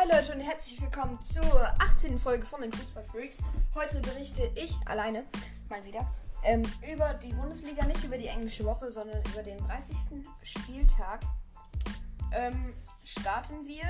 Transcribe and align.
Hi 0.00 0.08
Leute 0.10 0.32
und 0.32 0.40
herzlich 0.40 0.80
willkommen 0.80 1.20
zur 1.22 1.44
18. 1.78 2.18
Folge 2.18 2.46
von 2.46 2.62
den 2.62 2.72
Fußball 2.72 3.04
Freaks. 3.04 3.40
Heute 3.74 4.00
berichte 4.00 4.50
ich 4.54 4.74
alleine 4.86 5.26
mal 5.68 5.84
wieder 5.84 6.10
ähm, 6.42 6.62
über 6.90 7.12
die 7.12 7.34
Bundesliga, 7.34 7.84
nicht 7.84 8.02
über 8.02 8.16
die 8.16 8.28
englische 8.28 8.64
Woche, 8.64 8.90
sondern 8.90 9.22
über 9.30 9.42
den 9.42 9.58
30. 9.58 10.24
Spieltag. 10.42 11.20
Ähm, 12.32 12.72
starten 13.04 13.66
wir 13.66 13.84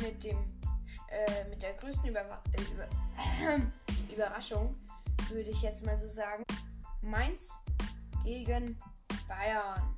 mit 0.00 0.22
dem 0.22 0.38
äh, 1.08 1.48
mit 1.48 1.60
der 1.64 1.72
größten 1.72 2.08
Überwa 2.08 2.40
äh, 2.52 2.62
über 2.72 2.84
äh, 2.84 4.12
Überraschung, 4.14 4.76
würde 5.30 5.50
ich 5.50 5.62
jetzt 5.62 5.84
mal 5.84 5.98
so 5.98 6.08
sagen. 6.08 6.44
Mainz 7.00 7.58
gegen 8.22 8.78
Bayern. 9.26 9.96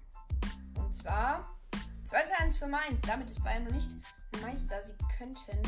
Und 0.76 0.96
zwar 0.96 1.54
2 2.04 2.22
zu 2.22 2.40
1 2.40 2.56
für 2.56 2.68
Mainz. 2.68 3.02
Damit 3.06 3.30
ist 3.30 3.44
Bayern 3.44 3.64
noch 3.64 3.72
nicht 3.72 3.90
Meister. 4.40 4.82
Sie 4.82 4.92
könnten 5.16 5.58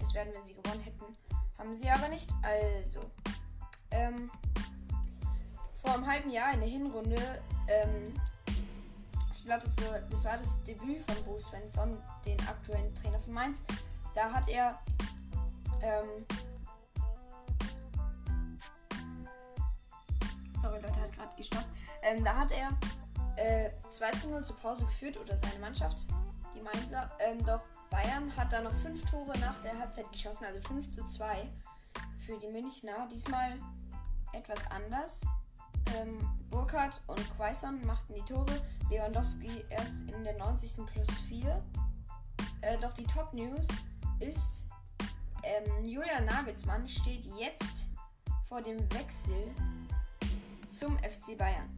es 0.00 0.14
werden, 0.14 0.32
wenn 0.34 0.44
sie 0.44 0.54
gewonnen 0.54 0.80
hätten. 0.80 1.16
Haben 1.58 1.74
sie 1.74 1.88
aber 1.88 2.08
nicht. 2.08 2.30
Also, 2.42 3.00
ähm, 3.90 4.30
vor 5.72 5.94
einem 5.94 6.06
halben 6.06 6.30
Jahr 6.30 6.54
in 6.54 6.60
der 6.60 6.68
Hinrunde, 6.68 7.42
ähm, 7.68 8.14
ich 9.34 9.44
glaube, 9.44 9.62
das, 9.62 9.76
das, 10.10 10.24
war 10.24 10.38
das 10.38 10.62
Debüt 10.62 11.00
von 11.00 11.24
Bo 11.24 11.38
Svensson, 11.38 11.98
den 12.24 12.40
aktuellen 12.46 12.94
Trainer 12.94 13.18
von 13.18 13.32
Mainz. 13.32 13.62
Da 14.14 14.32
hat 14.32 14.48
er 14.48 14.78
ähm, 15.82 16.24
sorry 20.62 20.80
Leute, 20.80 21.00
hat 21.00 21.12
gerade 21.12 21.36
gestoppt. 21.36 21.66
Ähm, 22.02 22.24
da 22.24 22.36
hat 22.36 22.52
er 22.52 22.70
äh, 23.36 23.70
2 23.90 24.10
zu 24.12 24.30
0 24.30 24.44
zur 24.44 24.56
Pause 24.56 24.84
geführt 24.86 25.18
oder 25.18 25.36
seine 25.36 25.58
Mannschaft, 25.60 26.06
die 26.54 26.60
Mainzer. 26.62 27.10
Ähm, 27.18 27.44
doch 27.44 27.62
Bayern 27.92 28.34
hat 28.34 28.50
da 28.54 28.62
noch 28.62 28.72
5 28.72 29.10
Tore 29.10 29.38
nach 29.38 29.60
der 29.62 29.78
Halbzeit 29.78 30.10
geschossen, 30.10 30.46
also 30.46 30.66
5 30.66 30.90
zu 30.90 31.04
2 31.04 31.46
für 32.18 32.38
die 32.38 32.48
Münchner. 32.48 33.06
Diesmal 33.12 33.58
etwas 34.32 34.68
anders. 34.70 35.20
Ähm, 35.98 36.18
Burkhardt 36.48 37.02
und 37.06 37.20
Quaison 37.36 37.84
machten 37.84 38.14
die 38.14 38.22
Tore. 38.22 38.62
Lewandowski 38.90 39.64
erst 39.68 40.00
in 40.10 40.24
der 40.24 40.38
90. 40.38 40.86
plus 40.86 41.08
4. 41.28 41.62
Äh, 42.62 42.78
doch 42.78 42.94
die 42.94 43.04
Top 43.04 43.34
News 43.34 43.68
ist, 44.20 44.64
ähm, 45.42 45.84
Julian 45.84 46.24
Nagelsmann 46.24 46.88
steht 46.88 47.26
jetzt 47.38 47.84
vor 48.48 48.62
dem 48.62 48.78
Wechsel 48.94 49.54
zum 50.68 50.96
FC 51.00 51.36
Bayern. 51.36 51.68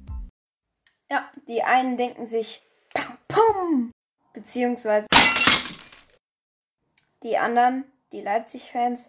Ja, 1.10 1.28
die 1.48 1.64
einen 1.64 1.96
denken 1.96 2.26
sich, 2.26 2.62
pum, 3.28 3.90
beziehungsweise 4.32 5.08
die 7.24 7.38
anderen, 7.38 7.84
die 8.12 8.20
Leipzig-Fans, 8.20 9.08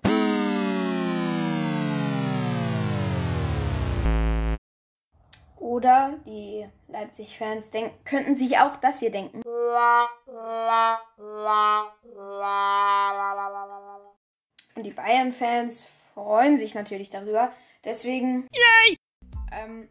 oder 5.58 6.18
die 6.26 6.66
Leipzig-Fans 6.88 7.70
denken, 7.72 8.04
könnten 8.06 8.38
sich 8.38 8.58
auch 8.58 8.78
das 8.78 9.00
hier 9.00 9.12
denken. 9.12 9.42
Und 14.76 14.84
die 14.84 14.92
Bayern-Fans 14.92 15.86
freuen 16.14 16.58
sich 16.58 16.74
natürlich 16.74 17.10
darüber. 17.10 17.52
Deswegen. 17.84 18.48
Yay! 18.54 18.98
Ähm, 19.52 19.90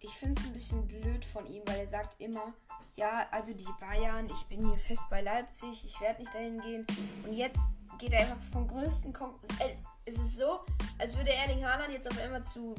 ich 0.00 0.10
finde 0.10 0.38
es 0.38 0.46
ein 0.46 0.52
bisschen 0.52 0.86
blöd 0.86 1.24
von 1.24 1.46
ihm, 1.46 1.62
weil 1.66 1.80
er 1.80 1.86
sagt 1.86 2.20
immer, 2.20 2.52
ja, 2.96 3.26
also 3.30 3.52
die 3.52 3.66
Bayern, 3.80 4.26
ich 4.26 4.46
bin 4.46 4.66
hier 4.66 4.78
fest 4.78 5.04
bei 5.10 5.20
Leipzig, 5.20 5.84
ich 5.84 6.00
werde 6.00 6.20
nicht 6.20 6.32
dahin 6.32 6.60
gehen. 6.60 6.86
Und 7.24 7.32
jetzt 7.32 7.68
geht 7.98 8.12
er 8.12 8.20
einfach 8.20 8.40
vom 8.52 8.68
größten 8.68 9.12
Kom 9.12 9.34
äh, 9.58 9.76
Es 10.04 10.16
ist 10.16 10.36
so, 10.36 10.60
als 10.98 11.16
würde 11.16 11.32
Erling 11.32 11.64
Haaland 11.64 11.92
jetzt 11.92 12.10
auf 12.10 12.20
einmal 12.20 12.44
zu 12.44 12.74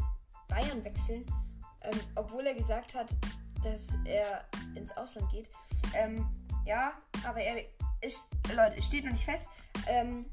Bayern 0.47 0.83
wechseln, 0.83 1.25
ähm, 1.81 1.99
obwohl 2.15 2.45
er 2.45 2.53
gesagt 2.53 2.95
hat, 2.95 3.13
dass 3.63 3.97
er 4.05 4.45
ins 4.75 4.95
Ausland 4.95 5.29
geht. 5.31 5.49
Ähm, 5.93 6.27
ja, 6.65 6.93
aber 7.25 7.41
er 7.41 7.63
ist, 8.01 8.29
Leute, 8.55 8.77
es 8.77 8.85
steht 8.85 9.03
noch 9.03 9.11
nicht 9.11 9.25
fest. 9.25 9.49
Ähm, 9.87 10.25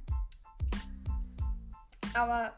aber 2.14 2.52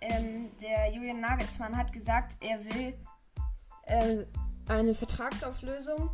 ähm, 0.00 0.50
der 0.60 0.92
Julian 0.92 1.20
Nagelsmann 1.20 1.76
hat 1.76 1.92
gesagt, 1.92 2.36
er 2.40 2.64
will 2.64 2.94
äh, 3.82 4.24
eine 4.68 4.94
Vertragsauflösung, 4.94 6.10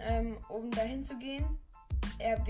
ähm, 0.00 0.38
um 0.48 0.70
dahin 0.70 1.04
zu 1.04 1.18
gehen. 1.18 1.58
RB 2.20 2.46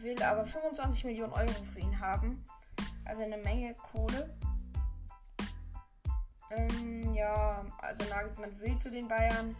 will 0.00 0.22
aber 0.22 0.46
25 0.46 1.04
Millionen 1.04 1.32
Euro 1.32 1.52
für 1.72 1.80
ihn 1.80 1.98
haben. 2.00 2.44
Also 3.04 3.22
eine 3.22 3.36
Menge 3.38 3.74
Kohle. 3.74 4.34
Ähm, 6.50 7.12
ja, 7.14 7.64
also 7.78 8.04
Nagelsmann 8.04 8.58
will 8.60 8.76
zu 8.76 8.90
den 8.90 9.08
Bayern. 9.08 9.56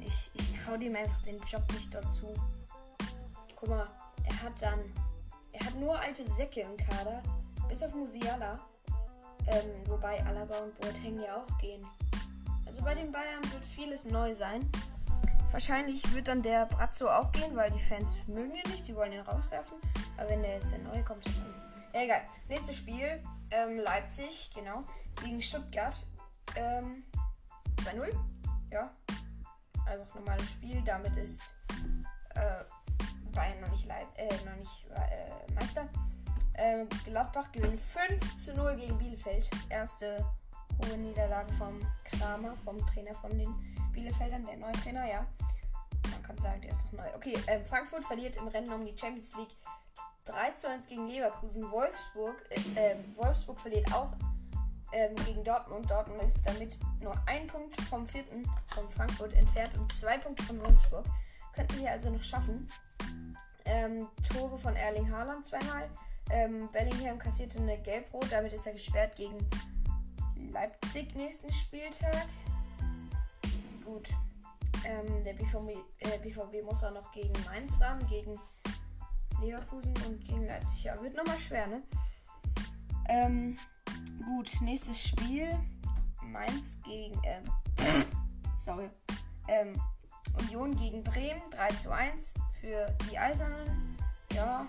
Ich, 0.00 0.30
ich 0.34 0.52
traue 0.52 0.78
dem 0.78 0.96
einfach 0.96 1.20
den 1.20 1.38
Job 1.40 1.62
nicht 1.72 1.92
dazu. 1.94 2.34
Guck 3.56 3.68
mal, 3.68 3.88
er 4.24 4.42
hat 4.42 4.62
dann. 4.62 4.80
Er 5.52 5.66
hat 5.66 5.74
nur 5.76 5.98
alte 5.98 6.24
Säcke 6.24 6.60
im 6.60 6.76
Kader. 6.76 7.22
Bis 7.68 7.82
auf 7.82 7.94
Musiala. 7.94 8.58
Ähm, 9.46 9.86
wobei 9.86 10.24
Alaba 10.26 10.58
und 10.58 10.78
Boateng 10.80 11.20
ja 11.20 11.36
auch 11.36 11.58
gehen. 11.58 11.84
Also 12.70 12.82
bei 12.82 12.94
den 12.94 13.10
Bayern 13.10 13.42
wird 13.50 13.64
vieles 13.64 14.04
neu 14.04 14.32
sein. 14.32 14.70
Wahrscheinlich 15.50 16.14
wird 16.14 16.28
dann 16.28 16.40
der 16.40 16.66
Brazzo 16.66 17.08
auch 17.08 17.32
gehen, 17.32 17.56
weil 17.56 17.68
die 17.72 17.80
Fans 17.80 18.16
mögen 18.28 18.54
ihn 18.54 18.70
nicht, 18.70 18.86
die 18.86 18.94
wollen 18.94 19.10
ihn 19.10 19.22
rauswerfen. 19.22 19.76
Aber 20.16 20.30
wenn 20.30 20.40
der 20.40 20.52
jetzt 20.52 20.70
der 20.70 20.78
neue 20.78 21.02
kommt, 21.02 21.26
dann. 21.26 21.54
Ja, 21.92 22.02
egal. 22.02 22.22
Nächstes 22.48 22.76
Spiel, 22.76 23.20
ähm, 23.50 23.80
Leipzig, 23.80 24.52
genau, 24.54 24.84
gegen 25.20 25.42
Stuttgart. 25.42 26.06
Ähm, 26.54 27.02
2-0. 27.78 28.12
Ja. 28.70 28.92
Einfach 29.86 30.14
normales 30.14 30.48
Spiel. 30.52 30.80
Damit 30.84 31.16
ist 31.16 31.42
äh, 32.36 32.62
Bayern 33.32 33.62
noch 33.62 33.70
nicht, 33.72 33.88
Leib 33.88 34.06
äh, 34.16 34.28
noch 34.48 34.54
nicht 34.54 34.86
äh, 34.94 35.52
Meister. 35.54 35.88
Ähm, 36.54 36.88
Gladbach 37.04 37.50
gewinnt 37.50 37.80
5 37.80 38.36
zu 38.36 38.54
0 38.54 38.76
gegen 38.76 38.96
Bielefeld. 38.96 39.50
Erste 39.70 40.24
hohe 40.78 40.98
Niederlage 40.98 41.52
vom 41.52 41.80
Kramer, 42.04 42.56
vom 42.56 42.84
Trainer 42.86 43.14
von 43.14 43.36
den 43.36 43.54
Bielefeldern, 43.92 44.46
der 44.46 44.56
neue 44.56 44.72
Trainer, 44.72 45.08
ja. 45.08 45.26
Man 46.10 46.22
kann 46.22 46.38
sagen, 46.38 46.60
der 46.62 46.70
ist 46.70 46.84
doch 46.84 46.92
neu. 46.92 47.08
Okay, 47.14 47.36
äh, 47.46 47.60
Frankfurt 47.60 48.02
verliert 48.04 48.36
im 48.36 48.48
Rennen 48.48 48.72
um 48.72 48.84
die 48.84 48.96
Champions 48.96 49.36
League 49.36 49.56
3 50.24 50.52
zu 50.52 50.68
1 50.68 50.86
gegen 50.86 51.06
Leverkusen. 51.06 51.70
Wolfsburg, 51.70 52.44
äh, 52.50 52.60
ähm, 52.76 53.16
Wolfsburg 53.16 53.58
verliert 53.58 53.92
auch 53.92 54.12
ähm, 54.92 55.14
gegen 55.26 55.44
Dortmund. 55.44 55.90
Dortmund 55.90 56.22
ist 56.22 56.38
damit 56.44 56.78
nur 57.00 57.14
ein 57.26 57.46
Punkt 57.46 57.80
vom 57.82 58.06
vierten 58.06 58.48
von 58.74 58.88
Frankfurt 58.88 59.34
entfernt 59.34 59.76
und 59.78 59.92
zwei 59.92 60.18
Punkte 60.18 60.42
von 60.44 60.60
Wolfsburg. 60.60 61.04
Könnten 61.52 61.74
sie 61.74 61.88
also 61.88 62.10
noch 62.10 62.22
schaffen. 62.22 62.68
Ähm, 63.64 64.06
Tore 64.28 64.58
von 64.58 64.74
Erling 64.76 65.10
Haaland 65.10 65.46
zweimal. 65.46 65.88
Ähm, 66.30 66.68
Bellingham 66.72 67.18
kassierte 67.18 67.58
eine 67.58 67.78
Gelbrot, 67.78 68.26
damit 68.30 68.52
ist 68.52 68.66
er 68.66 68.72
gesperrt 68.72 69.16
gegen 69.16 69.36
Leipzig 70.52 71.14
nächsten 71.14 71.52
Spieltag. 71.52 72.26
Gut. 73.84 74.10
Ähm, 74.84 75.24
der 75.24 75.34
BVB, 75.34 75.76
äh, 75.98 76.18
BVB 76.18 76.64
muss 76.64 76.82
auch 76.82 76.92
noch 76.92 77.12
gegen 77.12 77.32
Mainz 77.44 77.80
ran, 77.80 78.04
gegen 78.08 78.38
Leverkusen 79.40 79.94
und 80.06 80.24
gegen 80.24 80.46
Leipzig. 80.46 80.84
Ja, 80.84 81.00
wird 81.02 81.14
nochmal 81.14 81.38
schwer, 81.38 81.66
ne? 81.66 81.82
Ähm, 83.08 83.58
gut, 84.24 84.50
nächstes 84.60 85.00
Spiel. 85.00 85.58
Mainz 86.22 86.80
gegen, 86.82 87.20
ähm, 87.24 87.44
sorry. 88.58 88.88
Ähm, 89.48 89.80
Union 90.38 90.76
gegen 90.76 91.02
Bremen, 91.02 91.42
3 91.50 91.68
zu 91.70 91.92
1 91.92 92.34
für 92.60 92.86
die 93.10 93.18
Eisernen. 93.18 93.98
Ja, 94.32 94.66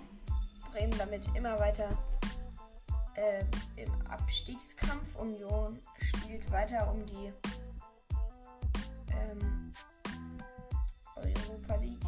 Bremen 0.71 0.97
damit 0.97 1.27
immer 1.35 1.59
weiter 1.59 1.89
äh, 3.21 3.45
im 3.75 3.91
Abstiegskampf. 4.07 5.15
Union 5.15 5.79
spielt 5.99 6.49
weiter 6.51 6.91
um 6.91 7.05
die 7.05 7.31
ähm, 9.13 9.71
Europa 11.15 11.75
League 11.75 11.99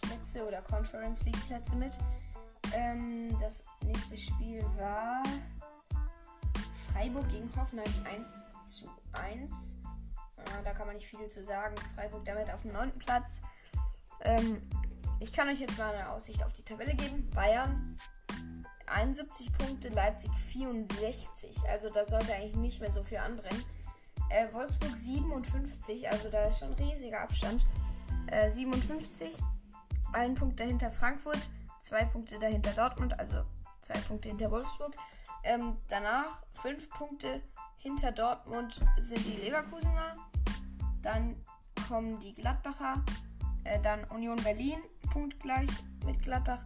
Plätze 0.00 0.46
oder 0.46 0.60
Conference 0.62 1.24
League 1.24 1.46
Plätze 1.46 1.76
mit. 1.76 1.96
Ähm, 2.74 3.36
das 3.40 3.62
nächste 3.84 4.16
Spiel 4.16 4.64
war 4.76 5.22
Freiburg 6.92 7.28
gegen 7.30 7.50
Hoffenheim 7.56 7.92
1 8.04 8.44
zu 8.64 8.86
1. 9.12 9.76
Äh, 10.36 10.64
da 10.64 10.72
kann 10.72 10.86
man 10.86 10.96
nicht 10.96 11.06
viel 11.06 11.28
zu 11.28 11.44
sagen. 11.44 11.76
Freiburg 11.94 12.24
damit 12.24 12.52
auf 12.52 12.62
dem 12.62 12.72
9. 12.72 12.92
Platz. 12.98 13.40
Ähm, 14.22 14.60
ich 15.20 15.32
kann 15.32 15.48
euch 15.48 15.60
jetzt 15.60 15.78
mal 15.78 15.94
eine 15.94 16.10
Aussicht 16.10 16.44
auf 16.44 16.52
die 16.52 16.62
Tabelle 16.62 16.94
geben. 16.94 17.30
Bayern 17.30 17.96
71 18.90 19.52
Punkte, 19.52 19.88
Leipzig 19.88 20.30
64. 20.52 21.68
Also 21.68 21.90
da 21.90 22.04
sollte 22.04 22.34
eigentlich 22.34 22.56
nicht 22.56 22.80
mehr 22.80 22.90
so 22.90 23.02
viel 23.02 23.18
anbrennen. 23.18 23.64
Äh, 24.30 24.52
Wolfsburg 24.52 24.94
57, 24.94 26.10
also 26.10 26.28
da 26.28 26.46
ist 26.46 26.58
schon 26.58 26.72
riesiger 26.74 27.20
Abstand. 27.20 27.64
Äh, 28.26 28.50
57. 28.50 29.38
Ein 30.12 30.34
Punkt 30.34 30.60
dahinter 30.60 30.90
Frankfurt 30.90 31.48
zwei 31.80 32.04
Punkte 32.04 32.38
dahinter 32.38 32.72
Dortmund, 32.72 33.18
also 33.18 33.44
zwei 33.80 33.98
Punkte 34.00 34.28
hinter 34.28 34.50
Wolfsburg. 34.50 34.94
Ähm, 35.42 35.76
danach 35.88 36.42
fünf 36.54 36.90
Punkte 36.90 37.42
hinter 37.78 38.12
Dortmund 38.12 38.80
sind 39.00 39.24
die 39.24 39.40
Leverkusener. 39.40 40.14
Dann 41.02 41.36
kommen 41.88 42.18
die 42.20 42.34
Gladbacher. 42.34 43.04
Äh, 43.64 43.80
dann 43.80 44.04
Union 44.04 44.36
Berlin, 44.42 44.78
punktgleich 45.12 45.70
mit 46.04 46.22
Gladbach. 46.22 46.64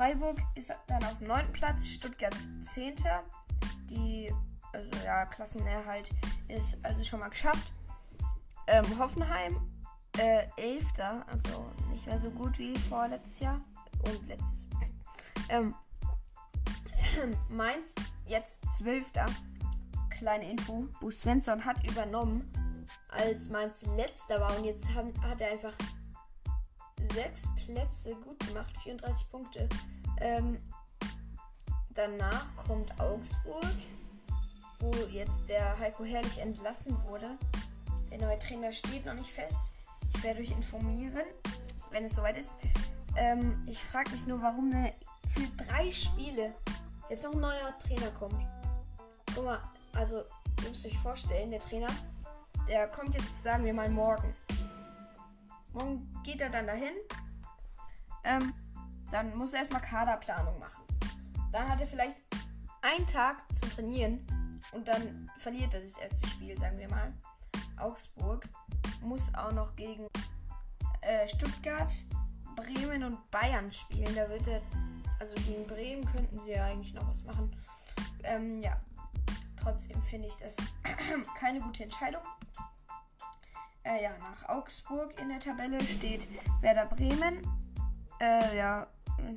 Freiburg 0.00 0.38
ist 0.54 0.74
dann 0.86 1.04
auf 1.04 1.18
dem 1.18 1.26
9. 1.26 1.52
Platz, 1.52 1.86
Stuttgart 1.86 2.34
10. 2.62 2.94
Die, 3.90 4.32
also 4.72 4.90
ja, 5.04 5.26
Klassenerhalt 5.26 6.08
ist 6.48 6.82
also 6.82 7.04
schon 7.04 7.20
mal 7.20 7.28
geschafft. 7.28 7.74
Ähm, 8.66 8.98
Hoffenheim, 8.98 9.60
äh, 10.16 10.46
11. 10.56 10.86
Also 11.26 11.70
nicht 11.90 12.06
mehr 12.06 12.18
so 12.18 12.30
gut 12.30 12.58
wie 12.58 12.78
vor 12.78 13.08
letztes 13.08 13.40
Jahr. 13.40 13.60
Und 14.06 14.26
letztes. 14.26 14.66
Ähm, 15.50 15.74
Mainz 17.50 17.94
jetzt 18.24 18.62
12. 18.72 19.12
Kleine 20.08 20.50
Info. 20.50 20.88
Bo 21.02 21.10
Svensson 21.10 21.62
hat 21.62 21.76
übernommen, 21.86 22.50
als 23.10 23.50
Mainz 23.50 23.84
letzter 23.98 24.40
war. 24.40 24.56
Und 24.56 24.64
jetzt 24.64 24.94
haben, 24.94 25.12
hat 25.28 25.42
er 25.42 25.50
einfach 25.50 25.74
sechs 27.12 27.48
Plätze 27.56 28.14
gut 28.14 28.38
gemacht. 28.46 28.74
34 28.82 29.30
Punkte. 29.30 29.68
Ähm, 30.20 30.58
danach 31.94 32.44
kommt 32.56 32.98
Augsburg, 33.00 33.64
wo 34.78 34.90
jetzt 35.10 35.48
der 35.48 35.78
Heiko 35.78 36.04
Herrlich 36.04 36.38
entlassen 36.38 36.96
wurde. 37.04 37.38
Der 38.10 38.18
neue 38.18 38.38
Trainer 38.38 38.72
steht 38.72 39.06
noch 39.06 39.14
nicht 39.14 39.30
fest. 39.30 39.70
Ich 40.12 40.22
werde 40.22 40.40
euch 40.40 40.50
informieren, 40.50 41.26
wenn 41.90 42.04
es 42.04 42.14
soweit 42.14 42.36
ist. 42.36 42.58
Ähm, 43.16 43.64
ich 43.68 43.82
frage 43.82 44.10
mich 44.10 44.26
nur, 44.26 44.40
warum 44.42 44.70
eine, 44.72 44.92
für 45.28 45.46
drei 45.64 45.90
Spiele 45.90 46.52
jetzt 47.08 47.24
noch 47.24 47.32
ein 47.32 47.40
neuer 47.40 47.78
Trainer 47.78 48.10
kommt. 48.18 48.46
Guck 49.34 49.44
mal, 49.44 49.60
also 49.94 50.24
ihr 50.62 50.68
müsst 50.68 50.86
euch 50.86 50.98
vorstellen, 50.98 51.50
der 51.50 51.60
Trainer, 51.60 51.88
der 52.68 52.88
kommt 52.88 53.14
jetzt, 53.14 53.42
sagen 53.42 53.64
wir 53.64 53.74
mal, 53.74 53.88
morgen. 53.88 54.34
Morgen 55.72 56.12
geht 56.24 56.40
er 56.40 56.50
dann 56.50 56.66
dahin. 56.66 56.94
Ähm, 58.24 58.52
dann 59.10 59.36
muss 59.36 59.52
er 59.52 59.60
erstmal 59.60 59.82
Kaderplanung 59.82 60.58
machen. 60.58 60.84
Dann 61.52 61.68
hat 61.68 61.80
er 61.80 61.86
vielleicht 61.86 62.16
einen 62.82 63.06
Tag 63.06 63.44
zum 63.54 63.70
Trainieren 63.70 64.24
und 64.72 64.88
dann 64.88 65.30
verliert 65.38 65.74
er 65.74 65.80
das 65.80 65.96
erste 65.98 66.26
Spiel, 66.28 66.58
sagen 66.58 66.78
wir 66.78 66.88
mal. 66.88 67.12
Augsburg 67.78 68.48
muss 69.02 69.34
auch 69.34 69.52
noch 69.52 69.74
gegen 69.76 70.06
äh, 71.00 71.26
Stuttgart, 71.26 71.92
Bremen 72.56 73.04
und 73.04 73.30
Bayern 73.30 73.72
spielen. 73.72 74.14
Da 74.14 74.28
wird 74.28 74.46
er, 74.46 74.60
also 75.18 75.34
gegen 75.36 75.66
Bremen 75.66 76.04
könnten 76.04 76.40
sie 76.40 76.52
ja 76.52 76.66
eigentlich 76.66 76.94
noch 76.94 77.08
was 77.08 77.22
machen. 77.24 77.54
Ähm, 78.24 78.62
ja, 78.62 78.80
trotzdem 79.56 80.00
finde 80.02 80.28
ich 80.28 80.36
das 80.36 80.56
keine 81.38 81.60
gute 81.60 81.84
Entscheidung. 81.84 82.22
Äh, 83.82 84.02
ja, 84.02 84.10
nach 84.18 84.48
Augsburg 84.48 85.18
in 85.20 85.28
der 85.28 85.40
Tabelle 85.40 85.82
steht 85.82 86.28
Werder 86.60 86.86
Bremen. 86.86 87.46
Äh, 88.20 88.56
ja, 88.56 88.86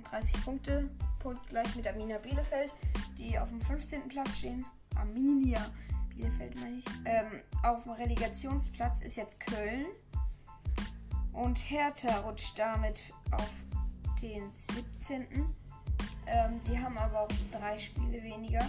30 0.10 0.44
Punkte, 0.44 0.90
Punkt 1.20 1.48
gleich 1.48 1.76
mit 1.76 1.88
Arminia 1.88 2.18
Bielefeld, 2.18 2.74
die 3.18 3.38
auf 3.40 3.50
dem 3.50 3.62
15. 3.62 4.10
Platz 4.10 4.40
stehen. 4.40 4.66
Arminia 4.96 5.66
Bielefeld 6.10 6.56
meine 6.56 6.78
ich. 6.78 6.86
Ähm, 7.06 7.42
auf 7.64 7.84
dem 7.84 7.94
Relegationsplatz 7.94 9.00
ist 9.02 9.16
jetzt 9.16 9.40
Köln. 9.40 9.86
Und 11.32 11.58
Hertha 11.70 12.20
rutscht 12.20 12.60
damit 12.60 13.02
auf 13.32 13.50
den 14.22 14.54
17. 14.54 15.28
Ähm, 16.28 16.62
die 16.68 16.78
haben 16.78 16.98
aber 16.98 17.22
auch 17.22 17.30
drei 17.52 17.78
Spiele 17.78 18.22
weniger. 18.22 18.68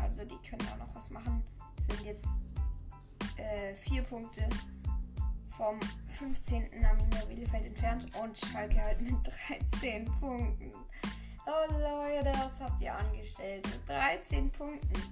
Also 0.00 0.24
die 0.24 0.36
können 0.48 0.66
da 0.68 0.76
noch 0.76 0.94
was 0.94 1.10
machen. 1.10 1.42
Sind 1.88 2.04
jetzt 2.04 2.26
äh, 3.36 3.74
vier 3.74 4.02
Punkte 4.02 4.48
vom 5.56 5.78
15. 6.08 6.84
Arminia 6.84 7.24
Bielefeld 7.26 7.66
entfernt 7.66 8.06
und 8.20 8.36
Schalke 8.38 8.80
halt 8.80 9.00
mit 9.00 9.14
13 9.70 10.06
Punkten. 10.20 10.72
Oh 11.46 11.72
Leute, 11.72 12.32
was 12.38 12.60
habt 12.60 12.80
ihr 12.80 12.94
angestellt? 12.96 13.66
Mit 13.66 13.88
13 13.88 14.50
Punkten. 14.50 15.02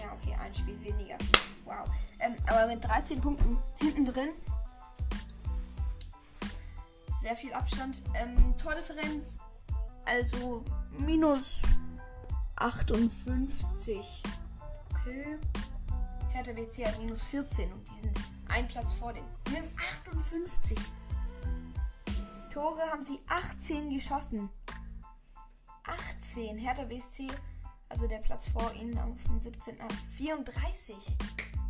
Ja, 0.00 0.12
okay, 0.14 0.36
ein 0.40 0.54
Spiel 0.54 0.82
weniger. 0.82 1.16
Wow. 1.64 1.88
Ähm, 2.20 2.34
aber 2.46 2.66
mit 2.66 2.82
13 2.84 3.20
Punkten 3.20 3.58
hinten 3.78 4.06
drin. 4.06 4.30
Sehr 7.20 7.36
viel 7.36 7.52
Abstand. 7.52 8.02
Ähm, 8.14 8.54
Tordifferenz. 8.56 9.38
Also 10.04 10.64
minus 10.98 11.62
58. 12.56 14.22
Okay. 14.90 15.38
Hertha 16.36 16.52
BSC 16.52 16.86
hat 16.86 16.98
minus 16.98 17.24
14 17.24 17.72
und 17.72 17.88
die 17.88 18.00
sind 18.00 18.18
ein 18.48 18.68
Platz 18.68 18.92
vor 18.92 19.10
dem. 19.10 19.24
Minus 19.48 19.70
58. 20.02 20.76
Tore 22.52 22.82
haben 22.90 23.02
sie 23.02 23.18
18 23.26 23.88
geschossen. 23.88 24.50
18. 25.84 26.58
Hertha 26.58 26.84
BSC, 26.84 27.28
also 27.88 28.06
der 28.06 28.18
Platz 28.18 28.46
vor 28.46 28.70
ihnen 28.74 28.98
auf 28.98 29.22
dem 29.24 29.40
17. 29.40 29.78
34. 30.18 30.94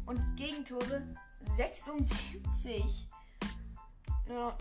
Und 0.06 0.20
Gegentore 0.34 1.06
76. 1.56 3.06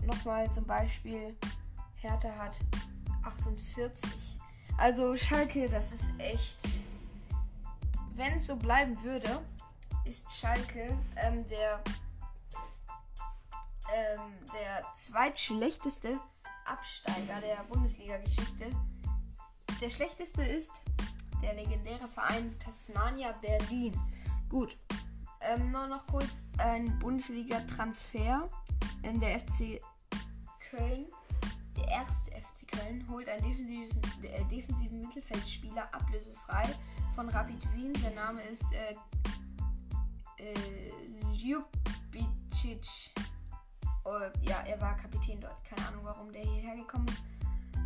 Nochmal 0.06 0.48
zum 0.52 0.66
Beispiel, 0.66 1.36
Hertha 1.96 2.30
hat 2.36 2.60
48. 3.24 4.38
Also 4.78 5.16
Schalke, 5.16 5.66
das 5.66 5.90
ist 5.90 6.12
echt. 6.18 6.62
Wenn 8.14 8.34
es 8.34 8.46
so 8.46 8.54
bleiben 8.54 9.02
würde, 9.02 9.42
ist 10.06 10.30
Schalke 10.30 10.96
ähm, 11.16 11.46
der, 11.48 11.82
ähm, 13.94 14.32
der 14.52 14.84
zweitschlechteste 14.94 16.20
Absteiger 16.64 17.40
der 17.40 17.64
Bundesliga-Geschichte. 17.64 18.70
Der 19.80 19.90
schlechteste 19.90 20.42
ist 20.42 20.72
der 21.42 21.54
legendäre 21.54 22.08
Verein 22.08 22.56
Tasmania 22.58 23.32
Berlin. 23.32 23.98
Gut. 24.48 24.76
Ähm, 25.40 25.70
nur 25.70 25.86
noch 25.86 26.06
kurz 26.06 26.44
ein 26.58 26.98
Bundesliga-Transfer 26.98 28.48
in 29.02 29.20
der 29.20 29.40
FC 29.40 29.80
Köln. 30.70 31.06
Der 31.76 31.88
erste 31.88 32.30
FC 32.30 32.66
Köln 32.68 33.06
holt 33.10 33.28
einen 33.28 33.42
defensiven, 33.42 34.00
äh, 34.22 34.44
defensiven 34.44 35.00
Mittelfeldspieler 35.00 35.92
ablösefrei 35.92 36.74
von 37.14 37.28
Rapid 37.28 37.74
Wien. 37.74 37.92
Der 37.94 38.12
Name 38.12 38.42
ist 38.42 38.72
äh, 38.72 38.94
äh, 40.38 40.90
Ljubicic. 41.32 43.12
Oh, 44.04 44.20
ja, 44.42 44.60
er 44.60 44.80
war 44.80 44.96
Kapitän 44.96 45.40
dort. 45.40 45.62
Keine 45.64 45.88
Ahnung, 45.88 46.04
warum 46.04 46.32
der 46.32 46.42
hierher 46.42 46.76
gekommen 46.76 47.08
ist. 47.08 47.22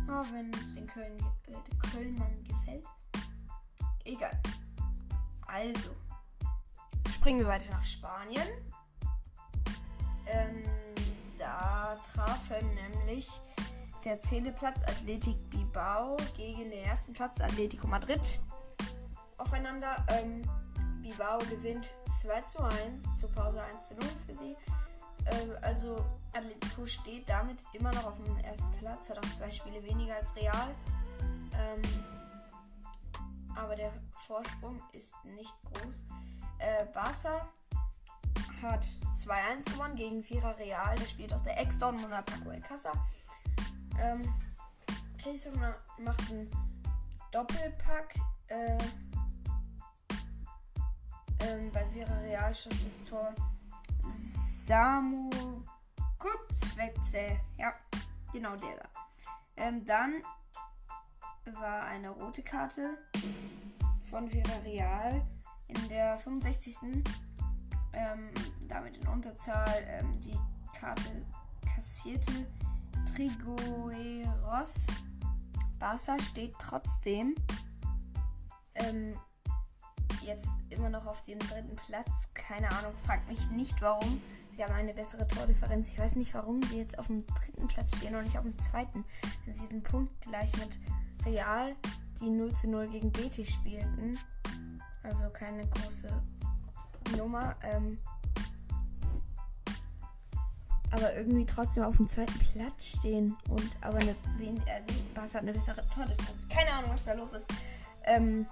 Oh, 0.07 0.23
wenn 0.33 0.53
es 0.53 0.75
den 0.75 0.87
Köln, 0.87 1.17
äh, 1.47 1.87
Kölnern 1.91 2.43
gefällt. 2.43 2.85
Egal. 4.03 4.39
Also, 5.47 5.89
springen 7.09 7.39
wir 7.39 7.47
weiter 7.47 7.71
nach 7.73 7.83
Spanien. 7.83 8.47
Ähm, 10.27 10.63
da 11.37 11.97
trafen 12.13 12.73
nämlich 12.75 13.27
der 14.03 14.21
10. 14.21 14.53
Platz 14.55 14.83
Athletic 14.83 15.37
Bilbao 15.49 16.17
gegen 16.35 16.69
den 16.69 16.83
ersten 16.83 17.13
Platz 17.13 17.41
Atletico 17.41 17.87
Madrid 17.87 18.39
aufeinander. 19.37 20.03
Ähm, 20.07 20.43
Bilbao 21.01 21.39
gewinnt 21.39 21.91
2 22.21 22.41
zu 22.41 22.63
1, 22.63 23.19
zur 23.19 23.31
Pause 23.31 23.61
1 23.63 23.87
zu 23.87 23.95
0 23.95 24.03
für 24.25 24.35
sie. 24.35 24.55
Ähm, 25.25 25.51
also 25.61 26.05
Atletico 26.33 26.85
steht 26.85 27.29
damit 27.29 27.63
immer 27.73 27.93
noch 27.93 28.05
auf 28.05 28.17
dem 28.17 28.37
ersten 28.39 28.71
Platz, 28.71 29.09
hat 29.09 29.17
auch 29.17 29.31
zwei 29.33 29.51
Spiele 29.51 29.83
weniger 29.83 30.15
als 30.15 30.35
Real. 30.35 30.75
Ähm, 31.53 31.81
aber 33.55 33.75
der 33.75 33.91
Vorsprung 34.11 34.81
ist 34.93 35.13
nicht 35.25 35.55
groß. 35.65 36.03
Äh, 36.59 36.85
Barca 36.93 37.47
hat 38.61 38.85
2-1 39.17 39.71
gewonnen 39.71 39.95
gegen 39.95 40.23
Vierer 40.23 40.57
Real. 40.57 40.95
Da 40.95 41.05
spielt 41.05 41.33
auch 41.33 41.41
der 41.41 41.59
Ex-Dortmunder 41.59 42.21
Paco 42.21 42.49
Alcázar. 42.49 42.93
Ähm, 43.99 44.21
Cristiano 45.21 45.73
macht 45.97 46.31
einen 46.31 46.49
Doppelpack. 47.31 48.15
Äh, 48.47 48.77
ähm, 51.43 51.71
bei 51.71 51.85
Vera 51.91 52.17
Real 52.19 52.53
schoss 52.53 52.83
das 52.83 53.03
Tor 53.03 53.33
Samu 54.09 55.29
Kutzwetze. 56.17 57.39
Ja, 57.57 57.73
genau 58.31 58.55
der 58.55 58.77
da. 58.77 58.89
Ähm, 59.57 59.85
dann 59.85 60.23
war 61.59 61.83
eine 61.83 62.09
rote 62.09 62.43
Karte 62.43 62.97
von 64.09 64.29
Vera 64.29 64.57
Real 64.63 65.25
in 65.67 65.89
der 65.89 66.17
65. 66.17 67.03
Ähm, 67.93 68.31
damit 68.67 68.97
in 68.97 69.07
Unterzahl 69.07 69.83
ähm, 69.87 70.11
die 70.21 70.37
Karte 70.79 71.25
kassierte 71.75 72.47
Trigueros. 73.13 74.87
Barca 75.79 76.17
steht 76.19 76.53
trotzdem 76.59 77.35
ähm, 78.75 79.17
jetzt 80.21 80.49
immer 80.69 80.89
noch 80.89 81.05
auf 81.07 81.21
dem 81.23 81.39
dritten 81.39 81.75
Platz. 81.75 82.29
Keine 82.33 82.69
Ahnung, 82.71 82.93
fragt 83.05 83.27
mich 83.29 83.49
nicht 83.49 83.81
warum. 83.81 84.21
Sie 84.49 84.63
haben 84.63 84.73
eine 84.73 84.93
bessere 84.93 85.27
Tordifferenz. 85.27 85.91
Ich 85.91 85.99
weiß 85.99 86.15
nicht, 86.15 86.33
warum 86.33 86.61
sie 86.63 86.77
jetzt 86.77 86.99
auf 86.99 87.07
dem 87.07 87.25
dritten 87.25 87.67
Platz 87.67 87.97
stehen 87.97 88.15
und 88.15 88.23
nicht 88.23 88.37
auf 88.37 88.43
dem 88.43 88.57
zweiten. 88.59 89.05
Denn 89.45 89.53
sie 89.53 89.65
sind 89.65 89.83
punktgleich 89.83 90.51
mit 90.57 90.77
Real, 91.25 91.75
die 92.19 92.29
0 92.29 92.53
zu 92.53 92.67
0 92.67 92.87
gegen 92.89 93.11
Betis 93.11 93.51
spielten. 93.51 94.17
Also 95.03 95.29
keine 95.29 95.65
große 95.67 96.09
Nummer. 97.17 97.55
Ähm, 97.63 97.97
aber 100.91 101.15
irgendwie 101.15 101.45
trotzdem 101.45 101.83
auf 101.83 101.97
dem 101.97 102.07
zweiten 102.07 102.37
Platz 102.39 102.97
stehen 102.97 103.35
und 103.49 103.69
aber 103.79 103.99
eine 103.99 104.15
also 104.43 105.01
Barca 105.15 105.33
hat 105.35 105.41
eine 105.41 105.53
bessere 105.53 105.83
Tordifferenz. 105.87 106.47
Keine 106.49 106.71
Ahnung, 106.73 106.91
was 106.93 107.03
da 107.03 107.13
los 107.13 107.33
ist. 107.33 107.49
Ähm. 108.03 108.45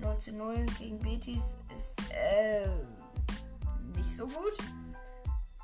0 0.00 0.18
zu 0.18 0.32
0 0.32 0.66
gegen 0.78 0.98
Betis 0.98 1.56
ist 1.74 2.00
äh, 2.10 2.68
nicht 3.96 4.08
so 4.08 4.26
gut. 4.26 4.58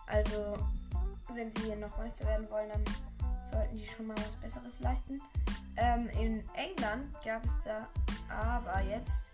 Also, 0.07 0.59
wenn 1.33 1.51
sie 1.53 1.63
hier 1.63 1.77
noch 1.77 1.97
Meister 1.97 2.27
werden 2.27 2.49
wollen, 2.51 2.69
dann 2.71 2.85
sollten 3.51 3.77
die 3.77 3.87
schon 3.87 4.07
mal 4.07 4.17
was 4.19 4.37
Besseres 4.37 4.81
leisten. 4.81 5.21
Ähm, 5.77 6.09
in 6.21 6.45
England 6.55 7.13
gab 7.25 7.45
es 7.45 7.61
da 7.61 7.89
aber 8.29 8.81
jetzt 8.83 9.33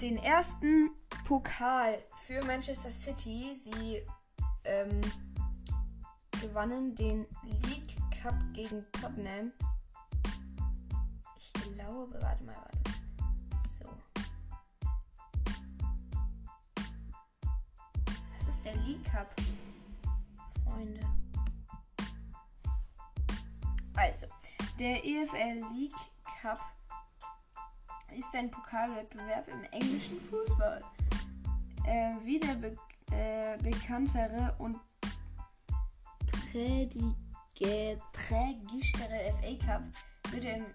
den 0.00 0.16
ersten 0.18 0.90
Pokal 1.24 1.98
für 2.24 2.44
Manchester 2.44 2.90
City. 2.90 3.54
Sie 3.54 4.02
ähm, 4.64 5.00
gewannen 6.40 6.94
den 6.94 7.26
League 7.62 7.96
Cup 8.22 8.34
gegen 8.52 8.84
Tottenham. 8.92 9.52
Ich 11.36 11.52
glaube, 11.52 12.18
warte 12.20 12.44
mal, 12.44 12.54
warte 12.54 12.78
mal. 12.84 12.95
Der 18.66 18.76
League 18.82 19.04
Cup? 19.04 19.34
Freunde. 20.64 21.00
Also, 23.94 24.26
der 24.78 25.04
EFL 25.04 25.64
League 25.72 25.94
Cup 26.42 26.58
ist 28.16 28.34
ein 28.34 28.50
Pokalwettbewerb 28.50 29.48
im 29.48 29.62
englischen 29.72 30.20
Fußball. 30.20 30.82
Äh, 31.86 32.16
wie 32.24 32.40
der 32.40 32.54
be 32.54 32.76
äh, 33.12 33.56
bekanntere 33.62 34.54
und 34.58 34.76
trägischere 38.12 39.32
FA 39.34 39.54
Cup 39.64 39.82
wird 40.30 40.44
im 40.44 40.66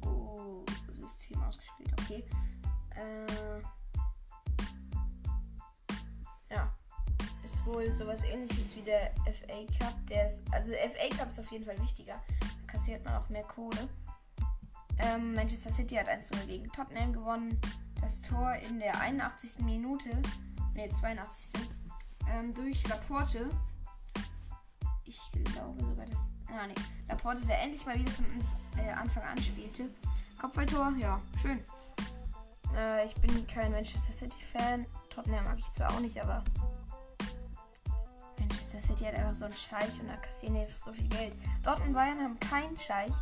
K.O.-System 0.00 1.46
ausgespielt. 1.46 1.92
Okay. 2.00 2.24
Äh, 2.94 3.62
Ist 7.48 7.64
wohl 7.64 7.94
sowas 7.94 8.24
ähnliches 8.24 8.76
wie 8.76 8.82
der 8.82 9.10
FA 9.24 9.64
Cup. 9.78 9.94
Der 10.10 10.26
ist, 10.26 10.42
also 10.52 10.70
der 10.70 10.90
FA 10.90 11.16
Cup 11.16 11.30
ist 11.30 11.40
auf 11.40 11.50
jeden 11.50 11.64
Fall 11.64 11.80
wichtiger. 11.80 12.20
Da 12.40 12.72
kassiert 12.72 13.02
man 13.06 13.16
auch 13.16 13.26
mehr 13.30 13.42
Kohle. 13.44 13.88
Ähm, 14.98 15.34
Manchester 15.34 15.70
City 15.70 15.94
hat 15.94 16.08
1 16.08 16.30
gegen 16.46 16.70
Tottenham 16.72 17.14
gewonnen. 17.14 17.58
Das 18.02 18.20
Tor 18.20 18.52
in 18.68 18.78
der 18.78 19.00
81. 19.00 19.60
Minute, 19.60 20.10
ne, 20.74 20.90
82. 20.90 21.62
Ähm, 22.30 22.52
durch 22.52 22.86
Laporte. 22.86 23.48
Ich 25.04 25.18
glaube 25.32 25.80
sogar, 25.80 26.04
dass. 26.04 26.32
Ah, 26.48 26.66
ne. 26.66 26.74
Laporte, 27.08 27.46
der 27.46 27.62
endlich 27.62 27.86
mal 27.86 27.98
wieder 27.98 28.12
von 28.12 28.26
äh, 28.76 28.90
Anfang 28.90 29.22
an 29.22 29.38
spielte. 29.38 29.88
Kopfballtor, 30.38 30.92
ja, 30.98 31.18
schön. 31.40 31.64
Äh, 32.76 33.06
ich 33.06 33.14
bin 33.14 33.46
kein 33.46 33.72
Manchester 33.72 34.12
City-Fan. 34.12 34.84
Tottenham 35.08 35.44
mag 35.44 35.58
ich 35.58 35.72
zwar 35.72 35.94
auch 35.94 36.00
nicht, 36.00 36.20
aber. 36.20 36.44
Manchester 38.38 38.80
City 38.80 39.04
hat 39.04 39.14
einfach 39.14 39.34
so 39.34 39.44
einen 39.46 39.56
Scheich 39.56 40.00
und 40.00 40.08
da 40.08 40.16
kassieren 40.16 40.54
die 40.54 40.60
einfach 40.60 40.78
so 40.78 40.92
viel 40.92 41.08
Geld. 41.08 41.36
Dortmund 41.62 41.94
Bayern 41.94 42.20
haben 42.20 42.40
keinen 42.40 42.78
Scheich 42.78 43.12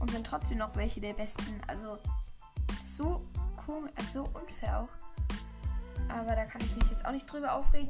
und 0.00 0.10
sind 0.10 0.26
trotzdem 0.26 0.58
noch 0.58 0.74
welche 0.76 1.00
der 1.00 1.14
besten. 1.14 1.60
Also 1.66 1.98
so 2.82 3.20
komisch, 3.56 3.90
also 3.96 4.24
so 4.24 4.38
unfair 4.38 4.80
auch. 4.80 4.88
Aber 6.08 6.34
da 6.36 6.44
kann 6.44 6.60
ich 6.60 6.76
mich 6.76 6.90
jetzt 6.90 7.04
auch 7.06 7.12
nicht 7.12 7.26
drüber 7.26 7.54
aufregen. 7.54 7.88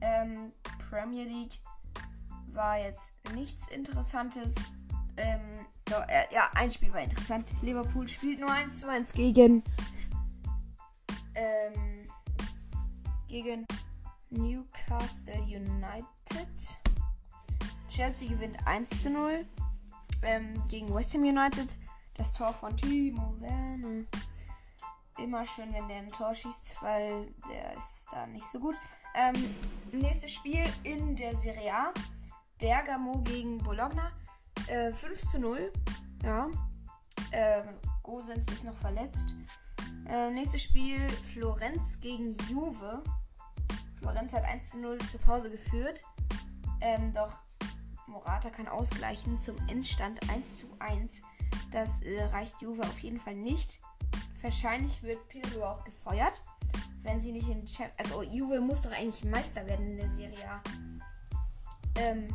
Ähm, 0.00 0.52
Premier 0.90 1.24
League 1.24 1.60
war 2.52 2.78
jetzt 2.78 3.10
nichts 3.34 3.68
Interessantes. 3.68 4.56
Ähm, 5.16 5.66
ja, 5.88 6.02
äh, 6.04 6.34
ja, 6.34 6.50
ein 6.54 6.70
Spiel 6.70 6.92
war 6.92 7.00
interessant. 7.00 7.52
Liverpool 7.62 8.06
spielt 8.06 8.40
nur 8.40 8.50
1 8.50 8.78
zu 8.78 8.88
1 8.88 9.12
gegen 9.12 9.62
ähm, 11.34 12.08
gegen 13.28 13.66
Newcastle 14.30 15.40
United. 15.42 16.78
Chelsea 17.88 18.28
gewinnt 18.28 18.56
1 18.66 19.02
zu 19.02 19.10
0 19.10 19.46
ähm, 20.22 20.62
gegen 20.68 20.94
West 20.94 21.14
Ham 21.14 21.22
United. 21.22 21.76
Das 22.14 22.34
Tor 22.34 22.52
von 22.52 22.76
Timo 22.76 23.34
Werner. 23.40 24.04
Immer 25.18 25.44
schön, 25.44 25.72
wenn 25.72 25.88
der 25.88 25.98
ein 25.98 26.08
Tor 26.08 26.34
schießt, 26.34 26.76
weil 26.82 27.32
der 27.48 27.76
ist 27.76 28.06
da 28.12 28.26
nicht 28.26 28.46
so 28.46 28.60
gut. 28.60 28.76
Ähm, 29.14 29.34
nächstes 29.92 30.32
Spiel 30.32 30.64
in 30.84 31.16
der 31.16 31.34
Serie 31.34 31.74
A. 31.74 31.94
Bergamo 32.58 33.20
gegen 33.22 33.58
Bologna. 33.58 34.12
Äh, 34.68 34.92
5 34.92 35.26
zu 35.26 35.38
0. 35.40 35.72
Ja. 36.22 36.48
Äh, 37.30 37.62
Gosens 38.02 38.46
ist 38.48 38.64
noch 38.64 38.76
verletzt. 38.76 39.34
Äh, 40.06 40.30
nächstes 40.30 40.62
Spiel 40.62 41.00
Florenz 41.32 41.98
gegen 42.00 42.36
Juve. 42.48 43.02
Florenz 43.98 44.32
hat 44.32 44.44
1 44.44 44.70
zu 44.70 44.78
0 44.78 44.98
zur 45.08 45.20
Pause 45.20 45.50
geführt. 45.50 46.04
Ähm, 46.80 47.12
doch 47.12 47.38
Morata 48.06 48.50
kann 48.50 48.68
ausgleichen 48.68 49.40
zum 49.42 49.56
Endstand 49.68 50.28
1 50.30 50.56
zu 50.56 50.66
1. 50.78 51.22
Das 51.70 52.02
äh, 52.02 52.24
reicht 52.24 52.60
Juve 52.60 52.82
auf 52.82 52.98
jeden 53.00 53.18
Fall 53.18 53.34
nicht. 53.34 53.80
Wahrscheinlich 54.40 55.02
wird 55.02 55.28
Pirlo 55.28 55.64
auch 55.64 55.84
gefeuert, 55.84 56.40
wenn 57.02 57.20
sie 57.20 57.32
nicht 57.32 57.48
in 57.48 57.66
Champ 57.66 57.92
Also 57.96 58.22
Juve 58.22 58.60
muss 58.60 58.82
doch 58.82 58.92
eigentlich 58.92 59.24
Meister 59.24 59.66
werden 59.66 59.86
in 59.86 59.96
der 59.96 60.10
Serie 60.10 60.48
A. 60.48 60.62
Ähm, 61.96 62.28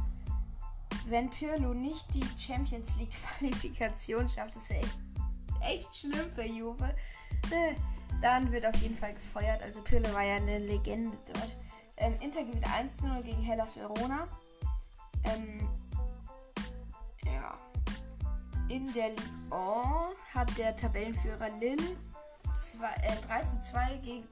wenn 1.08 1.30
Pirlo 1.30 1.74
nicht 1.74 2.14
die 2.14 2.26
Champions 2.38 2.96
League 2.98 3.14
Qualifikation 3.40 4.28
schafft, 4.28 4.56
das 4.56 4.70
wäre 4.70 4.82
echt, 4.82 5.00
echt 5.62 5.96
schlimm 5.96 6.32
für 6.32 6.46
Juve. 6.46 6.94
Dann 8.22 8.52
wird 8.52 8.66
auf 8.66 8.76
jeden 8.76 8.96
Fall 8.96 9.14
gefeuert. 9.14 9.62
Also 9.62 9.82
Pirlo 9.82 10.14
war 10.14 10.24
ja 10.24 10.36
eine 10.36 10.60
Legende 10.60 11.18
dort. 11.28 11.52
Ähm, 11.98 12.16
Inter 12.22 12.44
gewinnt 12.44 12.66
1-0 12.66 13.22
gegen 13.24 13.42
Hellas 13.42 13.76
Verona. 13.76 14.28
Ähm, 15.24 15.68
ja. 17.26 17.54
In 18.70 18.92
der 18.94 19.10
Ligue 19.10 19.24
1 19.52 20.18
hat 20.34 20.58
der 20.58 20.76
Tabellenführer 20.76 21.50
Lille 21.60 21.84
zwei, 22.56 22.94
äh, 23.02 23.16
3 23.28 23.44
zu 23.44 23.60
2 23.60 23.98
gegen 23.98 24.28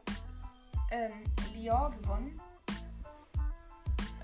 ähm, 0.91 1.11
Lyon 1.55 1.91
gewonnen. 2.01 2.41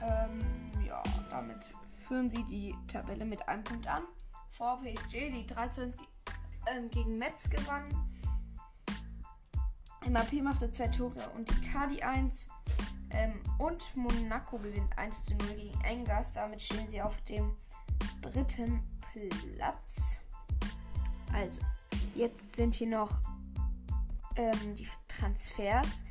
Ähm, 0.01 0.85
ja, 0.85 1.03
damit 1.29 1.57
führen 1.89 2.29
sie 2.29 2.43
die 2.43 2.75
Tabelle 2.87 3.25
mit 3.25 3.47
einem 3.47 3.63
Punkt 3.63 3.87
an. 3.87 4.03
Vor 4.49 4.79
PSG, 4.81 5.31
die 5.31 5.45
3 5.45 5.67
zu 5.69 5.81
1 5.81 5.97
ähm, 6.67 6.89
gegen 6.89 7.17
Metz 7.17 7.49
gewann. 7.49 7.83
MAP 10.09 10.33
machte 10.41 10.71
zwei 10.71 10.87
Tore 10.87 11.29
und 11.35 11.49
die 11.49 11.69
Cardi 11.69 12.01
1. 12.01 12.49
Ähm, 13.09 13.39
und 13.57 13.95
Monaco 13.95 14.57
gewinnt 14.57 14.97
1 14.97 15.25
zu 15.25 15.35
0 15.35 15.47
gegen 15.55 15.81
Engers. 15.81 16.33
Damit 16.33 16.61
stehen 16.61 16.87
sie 16.87 17.01
auf 17.01 17.17
dem 17.23 17.55
dritten 18.21 18.81
Platz. 19.55 20.21
Also, 21.33 21.61
jetzt 22.15 22.55
sind 22.55 22.75
hier 22.75 22.87
noch 22.87 23.19
ähm, 24.35 24.75
die 24.75 24.87
Transfers. 25.07 26.03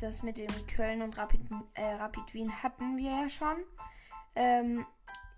Das 0.00 0.22
mit 0.22 0.38
dem 0.38 0.50
Köln 0.66 1.02
und 1.02 1.16
Rapid, 1.16 1.40
äh, 1.74 1.94
Rapid 1.94 2.34
Wien 2.34 2.62
hatten 2.62 2.96
wir 2.96 3.10
ja 3.10 3.28
schon. 3.28 3.56
Ähm, 4.34 4.84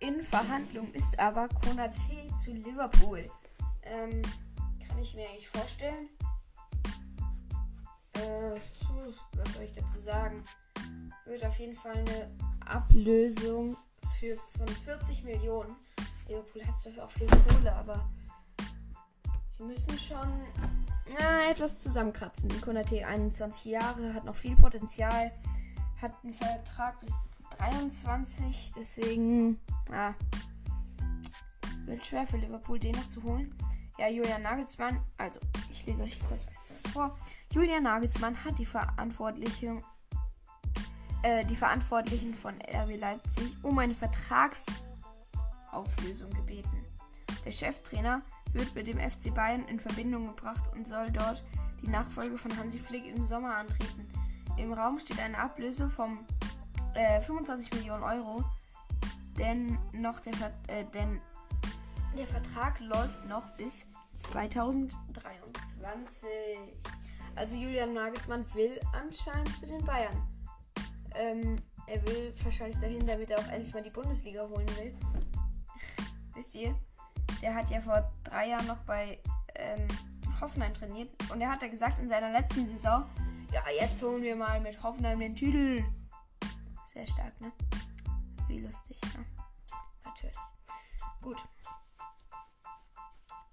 in 0.00 0.22
Verhandlung 0.22 0.90
ist 0.92 1.18
aber 1.18 1.48
Konate 1.48 2.28
zu 2.38 2.52
Liverpool. 2.52 3.30
Ähm, 3.82 4.22
kann 4.86 4.98
ich 4.98 5.14
mir 5.14 5.28
eigentlich 5.28 5.48
vorstellen. 5.48 6.08
Äh, 8.14 8.60
was 9.36 9.52
soll 9.54 9.62
ich 9.64 9.72
dazu 9.72 9.98
sagen? 9.98 10.44
Wird 11.24 11.44
auf 11.44 11.58
jeden 11.58 11.74
Fall 11.74 11.96
eine 11.96 12.30
Ablösung 12.66 13.76
für 14.18 14.36
von 14.36 14.68
40 14.68 15.24
Millionen. 15.24 15.76
Liverpool 16.28 16.66
hat 16.66 16.78
zwar 16.80 17.04
auch 17.04 17.10
viel 17.10 17.26
Kohle, 17.26 17.74
aber 17.74 18.08
sie 19.56 19.64
müssen 19.64 19.98
schon 19.98 20.28
na, 21.18 21.50
etwas 21.50 21.78
zusammenkratzen. 21.78 22.60
Konate 22.60 23.06
21 23.06 23.66
Jahre, 23.66 24.14
hat 24.14 24.24
noch 24.24 24.36
viel 24.36 24.56
Potenzial, 24.56 25.32
hat 26.00 26.12
einen 26.22 26.34
Vertrag 26.34 27.00
bis 27.00 27.12
23. 27.58 28.72
Deswegen, 28.76 29.60
ja, 29.90 30.14
wird 31.84 32.04
schwer 32.04 32.26
für 32.26 32.38
Liverpool 32.38 32.78
den 32.78 32.92
noch 32.92 33.08
zu 33.08 33.22
holen. 33.22 33.54
Ja, 33.96 34.08
Julian 34.08 34.42
Nagelsmann, 34.42 35.00
also 35.18 35.38
ich 35.70 35.86
lese 35.86 36.02
euch 36.02 36.18
kurz 36.28 36.44
was 36.68 36.82
vor. 36.92 37.16
Julian 37.52 37.84
Nagelsmann 37.84 38.44
hat 38.44 38.58
die 38.58 38.66
Verantwortlichen, 38.66 39.84
äh, 41.22 41.44
die 41.44 41.54
Verantwortlichen 41.54 42.34
von 42.34 42.54
RB 42.62 42.98
Leipzig 42.98 43.54
um 43.62 43.78
eine 43.78 43.94
Vertragsauflösung 43.94 46.32
gebeten. 46.32 46.84
Der 47.44 47.52
Cheftrainer 47.52 48.22
wird 48.52 48.74
mit 48.74 48.88
dem 48.88 48.98
FC 48.98 49.32
Bayern 49.32 49.64
in 49.68 49.78
Verbindung 49.78 50.26
gebracht 50.26 50.64
und 50.74 50.88
soll 50.88 51.12
dort 51.12 51.44
die 51.80 51.88
Nachfolge 51.88 52.36
von 52.36 52.56
Hansi 52.56 52.80
Flick 52.80 53.06
im 53.06 53.24
Sommer 53.24 53.54
antreten. 53.56 54.10
Im 54.56 54.72
Raum 54.72 54.98
steht 54.98 55.20
eine 55.20 55.38
Ablöse 55.38 55.88
von 55.88 56.18
äh, 56.94 57.20
25 57.20 57.72
Millionen 57.74 58.02
Euro, 58.02 58.44
denn 59.38 59.78
noch 59.92 60.18
der, 60.20 60.32
äh, 60.66 60.84
denn 60.92 61.20
der 62.16 62.26
Vertrag 62.26 62.80
läuft 62.80 63.24
noch 63.26 63.48
bis 63.56 63.86
2023. 64.16 66.28
Also 67.34 67.56
Julian 67.56 67.94
Nagelsmann 67.94 68.44
will 68.54 68.78
anscheinend 68.92 69.56
zu 69.58 69.66
den 69.66 69.84
Bayern. 69.84 70.22
Ähm, 71.14 71.56
er 71.86 72.02
will 72.06 72.32
wahrscheinlich 72.42 72.78
dahin, 72.78 73.06
damit 73.06 73.30
er 73.30 73.38
auch 73.38 73.48
endlich 73.48 73.74
mal 73.74 73.82
die 73.82 73.90
Bundesliga 73.90 74.48
holen 74.48 74.68
will. 74.76 74.96
Wisst 76.34 76.54
ihr? 76.54 76.74
Der 77.42 77.54
hat 77.54 77.70
ja 77.70 77.80
vor 77.80 78.10
drei 78.22 78.48
Jahren 78.48 78.66
noch 78.66 78.82
bei 78.84 79.18
ähm, 79.56 79.86
Hoffenheim 80.40 80.74
trainiert 80.74 81.10
und 81.30 81.40
er 81.40 81.50
hat 81.50 81.62
ja 81.62 81.68
gesagt 81.68 81.98
in 81.98 82.08
seiner 82.08 82.30
letzten 82.30 82.66
Saison, 82.66 83.04
ja, 83.52 83.62
jetzt 83.78 84.02
holen 84.02 84.22
wir 84.22 84.36
mal 84.36 84.60
mit 84.60 84.82
Hoffenheim 84.82 85.20
den 85.20 85.36
Titel. 85.36 85.84
Sehr 86.84 87.06
stark, 87.06 87.40
ne? 87.40 87.52
Wie 88.48 88.58
lustig, 88.58 89.00
ne? 89.16 89.24
Natürlich. 90.04 90.36
Gut. 91.20 91.44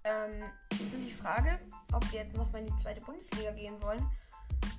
Ähm, 0.04 0.44
jetzt 0.78 0.94
nur 0.94 1.02
die 1.02 1.12
Frage, 1.12 1.60
ob 1.94 2.12
wir 2.12 2.22
jetzt 2.22 2.36
noch 2.36 2.52
mal 2.52 2.60
in 2.60 2.68
die 2.68 2.76
zweite 2.76 3.02
Bundesliga 3.02 3.52
gehen 3.52 3.80
wollen. 3.82 4.06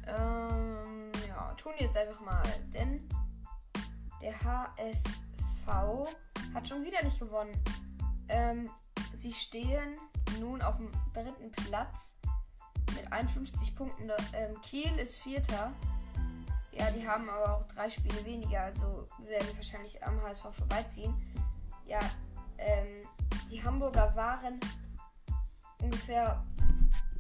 Ähm, 0.06 1.12
ja, 1.28 1.54
tun 1.54 1.72
jetzt 1.78 1.96
einfach 1.96 2.20
mal, 2.20 2.42
denn 2.72 3.08
der 4.20 4.34
HSV 4.42 5.66
hat 6.54 6.68
schon 6.68 6.84
wieder 6.84 7.02
nicht 7.04 7.20
gewonnen. 7.20 7.52
Ähm, 8.28 8.70
sie 9.14 9.32
stehen 9.32 9.96
nun 10.40 10.62
auf 10.62 10.76
dem 10.76 10.90
dritten 11.12 11.50
Platz 11.52 12.14
mit 12.94 13.10
51 13.12 13.74
Punkten. 13.74 14.10
Ähm, 14.32 14.60
Kiel 14.62 14.92
ist 14.98 15.18
Vierter. 15.18 15.72
Ja, 16.72 16.90
die 16.90 17.06
haben 17.06 17.28
aber 17.28 17.56
auch 17.56 17.64
drei 17.64 17.90
Spiele 17.90 18.24
weniger, 18.24 18.62
also 18.62 19.06
werden 19.18 19.48
wahrscheinlich 19.56 20.02
am 20.04 20.20
HSV 20.22 20.46
vorbeiziehen. 20.52 21.14
Ja, 21.86 22.00
ähm, 22.58 23.06
die 23.50 23.62
Hamburger 23.62 24.14
waren 24.16 24.58
ungefähr 25.82 26.42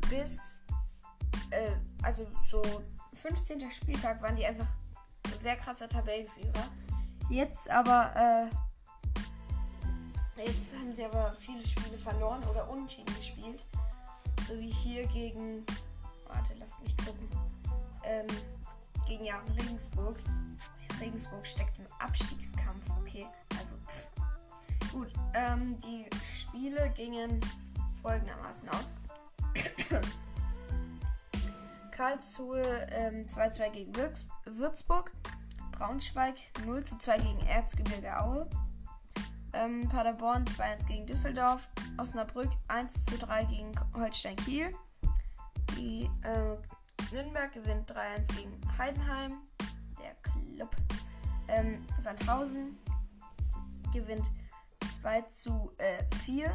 bis, 0.08 0.62
äh, 1.50 1.72
also 2.02 2.26
so 2.48 2.62
15. 3.14 3.70
Spieltag 3.70 4.22
waren 4.22 4.36
die 4.36 4.46
einfach 4.46 4.68
sehr 5.36 5.56
krasser 5.56 5.88
Tabellenführer. 5.88 6.68
Jetzt 7.28 7.68
aber, 7.70 8.50
äh, 10.36 10.44
jetzt 10.44 10.74
haben 10.76 10.92
sie 10.92 11.04
aber 11.04 11.32
viele 11.34 11.66
Spiele 11.66 11.98
verloren 11.98 12.42
oder 12.44 12.68
unentschieden 12.68 13.14
gespielt. 13.16 13.66
So 14.46 14.58
wie 14.58 14.70
hier 14.70 15.06
gegen, 15.08 15.64
warte, 16.26 16.54
lasst 16.58 16.80
mich 16.82 16.96
gucken, 16.98 17.28
ähm, 18.04 18.26
gegen 19.06 19.24
ja 19.24 19.40
Regensburg. 19.58 20.16
Regensburg 21.00 21.46
steckt 21.46 21.78
im 21.78 21.86
Abstiegskampf, 21.98 22.84
okay, 23.00 23.26
also 23.58 23.74
pff. 23.86 24.08
Gut, 24.92 25.12
ähm, 25.34 25.78
die 25.78 26.06
Spiele 26.34 26.90
gingen 26.90 27.40
folgendermaßen 28.02 28.68
aus. 28.70 28.92
Karlsruhe 31.92 32.62
ähm, 32.90 33.22
2-2 33.22 33.70
gegen 33.70 33.96
Würz 33.96 34.28
Würzburg. 34.44 35.12
Braunschweig 35.72 36.36
0 36.64 36.84
2 36.84 37.18
gegen 37.18 37.40
Erzgebirge 37.46 38.18
Aue. 38.18 38.48
Ähm, 39.52 39.88
Paderborn 39.88 40.44
2-1 40.44 40.86
gegen 40.86 41.06
Düsseldorf. 41.06 41.68
Osnabrück 41.98 42.50
1 42.68 43.06
3 43.06 43.44
gegen 43.44 43.72
Holstein 43.94 44.36
Kiel. 44.36 44.74
Die, 45.76 46.10
äh, 46.22 46.56
Nürnberg 47.12 47.52
gewinnt 47.52 47.90
3-1 47.92 48.36
gegen 48.36 48.60
Heidenheim. 48.78 49.38
Der 50.00 50.14
Club. 50.22 50.74
Ähm, 51.48 51.86
Sandhausen 51.98 52.78
gewinnt 53.92 54.30
2 54.86 55.22
zu 55.22 55.72
äh, 55.78 56.02
4 56.24 56.50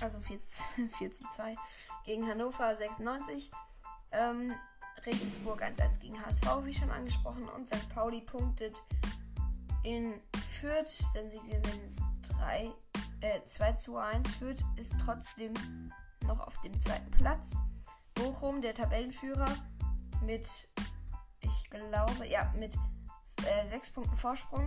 also 0.00 0.20
4 0.20 0.38
zu, 0.38 0.88
4 0.98 1.12
zu 1.12 1.28
2 1.28 1.56
gegen 2.04 2.26
Hannover 2.28 2.76
96. 2.76 3.50
Ähm, 4.12 4.54
Regensburg 5.06 5.62
1-1 5.62 6.00
gegen 6.00 6.20
HSV, 6.24 6.44
wie 6.64 6.74
schon 6.74 6.90
angesprochen. 6.90 7.48
Und 7.48 7.68
St. 7.68 7.88
Pauli 7.94 8.20
punktet 8.20 8.82
in 9.82 10.14
Fürth, 10.60 11.14
denn 11.14 11.28
sie 11.28 11.38
gewinnen 11.38 11.96
3, 12.38 12.70
äh, 13.20 13.40
2 13.44 13.72
zu 13.74 13.96
1. 13.96 14.30
Fürth 14.36 14.62
ist 14.76 14.94
trotzdem 15.04 15.54
noch 16.26 16.40
auf 16.40 16.60
dem 16.60 16.78
zweiten 16.80 17.10
Platz. 17.12 17.54
Bochum, 18.14 18.60
der 18.60 18.74
Tabellenführer, 18.74 19.48
mit, 20.22 20.68
ich 21.40 21.70
glaube, 21.70 22.26
ja, 22.26 22.52
mit 22.58 22.74
äh, 23.46 23.66
6 23.66 23.90
Punkten 23.92 24.16
Vorsprung, 24.16 24.66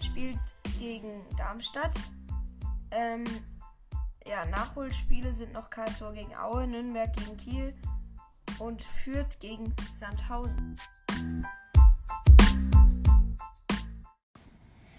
spielt 0.00 0.38
gegen 0.78 1.24
Darmstadt. 1.36 1.98
Ähm, 2.92 3.24
ja, 4.28 4.44
Nachholspiele 4.46 5.32
sind 5.32 5.52
noch 5.52 5.70
Karlsruhe 5.70 6.12
gegen 6.12 6.34
Aue, 6.36 6.66
Nürnberg 6.66 7.12
gegen 7.12 7.36
Kiel 7.36 7.74
und 8.58 8.82
Fürth 8.82 9.38
gegen 9.40 9.74
Sandhausen. 9.92 10.76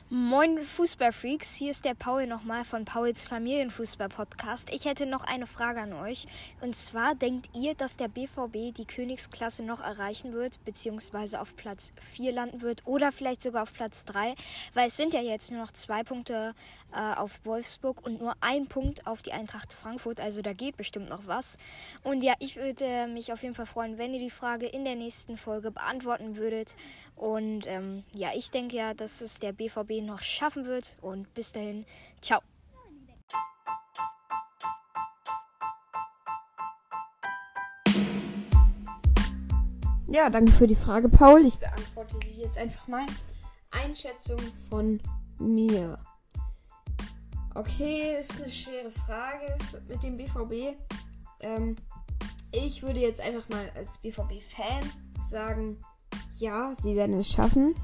Moin 0.09 0.63
Fußballfreaks, 0.63 1.55
hier 1.55 1.71
ist 1.71 1.83
der 1.83 1.93
Paul 1.93 2.27
nochmal 2.27 2.63
von 2.63 2.85
Pauls 2.85 3.25
Familienfußball-Podcast. 3.25 4.69
Ich 4.71 4.85
hätte 4.85 5.05
noch 5.05 5.25
eine 5.25 5.47
Frage 5.47 5.81
an 5.81 5.91
euch. 5.91 6.27
Und 6.61 6.77
zwar, 6.77 7.13
denkt 7.13 7.49
ihr, 7.53 7.75
dass 7.75 7.97
der 7.97 8.07
BVB 8.07 8.73
die 8.73 8.85
Königsklasse 8.85 9.63
noch 9.63 9.81
erreichen 9.81 10.31
wird, 10.31 10.63
beziehungsweise 10.63 11.41
auf 11.41 11.57
Platz 11.57 11.91
4 11.99 12.31
landen 12.31 12.61
wird 12.61 12.87
oder 12.87 13.11
vielleicht 13.11 13.43
sogar 13.43 13.63
auf 13.63 13.73
Platz 13.73 14.05
3? 14.05 14.35
Weil 14.73 14.87
es 14.87 14.95
sind 14.95 15.13
ja 15.13 15.19
jetzt 15.19 15.51
nur 15.51 15.59
noch 15.59 15.73
zwei 15.73 16.03
Punkte 16.03 16.55
äh, 16.93 17.15
auf 17.15 17.41
Wolfsburg 17.43 18.05
und 18.05 18.21
nur 18.21 18.33
ein 18.39 18.67
Punkt 18.67 19.05
auf 19.07 19.21
die 19.21 19.33
Eintracht 19.33 19.73
Frankfurt. 19.73 20.21
Also 20.21 20.41
da 20.41 20.53
geht 20.53 20.77
bestimmt 20.77 21.09
noch 21.09 21.27
was. 21.27 21.57
Und 22.03 22.23
ja, 22.23 22.33
ich 22.39 22.55
würde 22.55 23.07
mich 23.07 23.33
auf 23.33 23.43
jeden 23.43 23.55
Fall 23.55 23.65
freuen, 23.65 23.97
wenn 23.97 24.13
ihr 24.13 24.21
die 24.21 24.29
Frage 24.29 24.67
in 24.67 24.85
der 24.85 24.95
nächsten 24.95 25.35
Folge 25.35 25.69
beantworten 25.69 26.37
würdet. 26.37 26.77
Und 27.17 27.65
ähm, 27.65 28.03
ja, 28.13 28.29
ich 28.35 28.51
denke 28.51 28.75
ja, 28.77 28.93
dass 28.93 29.21
es 29.21 29.39
der 29.39 29.51
BVB 29.51 30.03
noch 30.03 30.21
schaffen 30.21 30.65
wird. 30.65 30.95
Und 31.01 31.33
bis 31.33 31.51
dahin, 31.51 31.85
ciao. 32.21 32.41
Ja, 40.09 40.29
danke 40.29 40.51
für 40.51 40.67
die 40.67 40.75
Frage, 40.75 41.09
Paul. 41.09 41.45
Ich 41.45 41.57
beantworte 41.57 42.17
sie 42.25 42.41
jetzt 42.41 42.57
einfach 42.57 42.87
mal. 42.87 43.05
Einschätzung 43.71 44.39
von 44.69 45.01
mir. 45.39 45.99
Okay, 47.55 48.17
ist 48.19 48.39
eine 48.41 48.51
schwere 48.51 48.91
Frage 48.91 49.57
mit 49.87 50.03
dem 50.03 50.17
BVB. 50.17 50.79
Ähm, 51.39 51.75
ich 52.51 52.83
würde 52.83 52.99
jetzt 52.99 53.19
einfach 53.19 53.49
mal 53.49 53.69
als 53.75 53.97
BVB-Fan 53.97 54.83
sagen, 55.29 55.79
ja, 56.39 56.73
sie 56.75 56.95
werden 56.95 57.19
es 57.19 57.29
schaffen. 57.29 57.75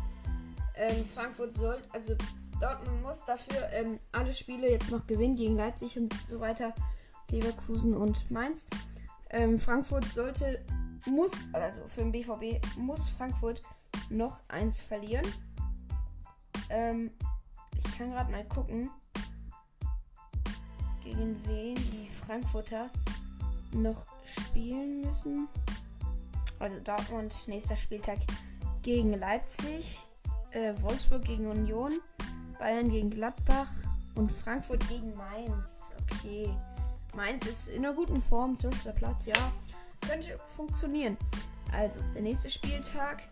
Ähm, 0.75 1.05
Frankfurt 1.05 1.55
soll, 1.55 1.77
also 1.93 2.15
Dortmund 2.59 3.01
muss 3.01 3.23
dafür 3.25 3.69
ähm, 3.73 3.99
alle 4.11 4.33
Spiele 4.33 4.69
jetzt 4.69 4.91
noch 4.91 5.05
gewinnen 5.05 5.35
gegen 5.35 5.55
Leipzig 5.55 5.97
und 5.97 6.13
so 6.25 6.39
weiter, 6.39 6.73
Leverkusen 7.29 7.93
und 7.93 8.29
Mainz. 8.31 8.67
Ähm, 9.29 9.59
Frankfurt 9.59 10.05
sollte, 10.05 10.63
muss, 11.05 11.45
also 11.53 11.81
für 11.87 12.01
den 12.01 12.11
BVB 12.11 12.65
muss 12.77 13.09
Frankfurt 13.09 13.61
noch 14.09 14.41
eins 14.47 14.79
verlieren. 14.79 15.25
Ähm, 16.69 17.11
ich 17.77 17.97
kann 17.97 18.11
gerade 18.11 18.31
mal 18.31 18.45
gucken, 18.45 18.89
gegen 21.03 21.39
wen 21.47 21.75
die 21.75 22.07
Frankfurter 22.07 22.89
noch 23.73 24.05
spielen 24.23 25.01
müssen. 25.01 25.47
Also 26.59 26.79
Dortmund 26.79 27.35
nächster 27.47 27.75
Spieltag 27.75 28.19
gegen 28.81 29.13
Leipzig, 29.13 30.05
äh, 30.51 30.73
Wolfsburg 30.81 31.23
gegen 31.23 31.47
Union, 31.47 31.99
Bayern 32.59 32.89
gegen 32.89 33.09
Gladbach 33.09 33.69
und 34.15 34.31
Frankfurt 34.31 34.87
gegen 34.87 35.15
Mainz. 35.15 35.93
Okay. 36.03 36.49
Mainz 37.15 37.45
ist 37.45 37.67
in 37.67 37.85
einer 37.85 37.93
guten 37.93 38.21
Form, 38.21 38.57
12. 38.57 38.95
Platz, 38.95 39.25
ja. 39.25 39.33
Könnte 40.07 40.37
funktionieren. 40.43 41.17
Also, 41.71 41.99
der 42.13 42.21
nächste 42.21 42.49
Spieltag. 42.49 43.23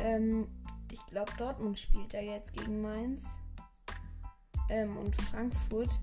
Ähm, 0.00 0.46
Ich 0.92 1.04
glaube, 1.06 1.32
Dortmund 1.36 1.78
spielt 1.78 2.14
da 2.14 2.20
jetzt 2.20 2.52
gegen 2.56 2.80
Mainz. 2.80 3.40
Ähm, 4.70 4.96
und 4.96 5.14
Frankfurt, 5.16 6.00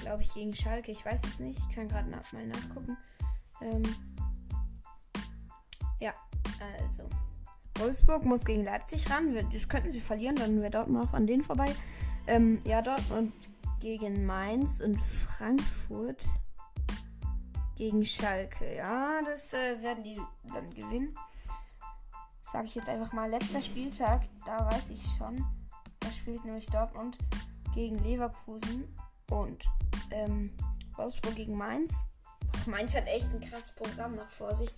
glaube 0.00 0.22
ich, 0.22 0.32
gegen 0.32 0.54
Schalke. 0.54 0.92
Ich 0.92 1.04
weiß 1.04 1.22
es 1.24 1.40
nicht. 1.40 1.58
Ich 1.58 1.74
kann 1.74 1.88
gerade 1.88 2.08
nach, 2.08 2.32
mal 2.32 2.46
nachgucken. 2.46 2.96
Ähm, 3.60 3.82
ja, 6.00 6.12
also. 6.82 7.08
Wolfsburg 7.78 8.24
muss 8.24 8.44
gegen 8.44 8.64
Leipzig 8.64 9.10
ran. 9.10 9.34
Das 9.52 9.68
könnten 9.68 9.92
sie 9.92 10.00
verlieren, 10.00 10.36
dann 10.36 10.60
wäre 10.60 10.70
Dortmund 10.70 11.08
auch 11.08 11.14
an 11.14 11.26
denen 11.26 11.42
vorbei. 11.42 11.74
Ähm, 12.26 12.60
ja, 12.64 12.82
Dortmund 12.82 13.32
gegen 13.80 14.26
Mainz 14.26 14.80
und 14.80 15.00
Frankfurt 15.00 16.26
gegen 17.76 18.04
Schalke. 18.04 18.76
Ja, 18.76 19.22
das 19.24 19.54
äh, 19.54 19.80
werden 19.82 20.04
die 20.04 20.20
dann 20.52 20.68
gewinnen. 20.74 21.16
Sage 22.44 22.66
ich 22.66 22.74
jetzt 22.74 22.88
einfach 22.88 23.12
mal. 23.12 23.30
Letzter 23.30 23.62
Spieltag, 23.62 24.22
da 24.44 24.70
weiß 24.70 24.90
ich 24.90 25.02
schon. 25.16 25.42
Da 26.00 26.10
spielt 26.10 26.44
nämlich 26.44 26.66
Dortmund 26.66 27.16
gegen 27.74 27.96
Leverkusen 27.98 28.94
und 29.30 29.64
ähm, 30.10 30.50
Wolfsburg 30.96 31.36
gegen 31.36 31.56
Mainz. 31.56 32.04
Ach, 32.56 32.66
Mainz 32.66 32.94
hat 32.94 33.06
echt 33.06 33.28
ein 33.32 33.40
krasses 33.40 33.72
Programm 33.72 34.16
noch 34.16 34.30
vor 34.30 34.54
sich. 34.54 34.70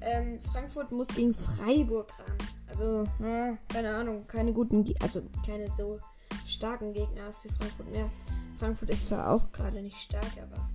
Ähm, 0.00 0.40
Frankfurt 0.52 0.92
muss 0.92 1.08
gegen 1.08 1.34
Freiburg 1.34 2.12
ran. 2.18 2.38
Also, 2.68 3.04
ja, 3.20 3.56
keine 3.68 3.94
Ahnung, 3.94 4.26
keine 4.26 4.52
guten, 4.52 4.84
also 5.00 5.22
keine 5.46 5.70
so 5.70 5.98
starken 6.46 6.92
Gegner 6.92 7.32
für 7.32 7.48
Frankfurt 7.50 7.90
mehr. 7.90 8.10
Frankfurt 8.58 8.90
ist 8.90 9.06
zwar 9.06 9.30
auch 9.30 9.50
gerade 9.52 9.82
nicht 9.82 9.96
stark, 9.96 10.32
aber 10.42 10.68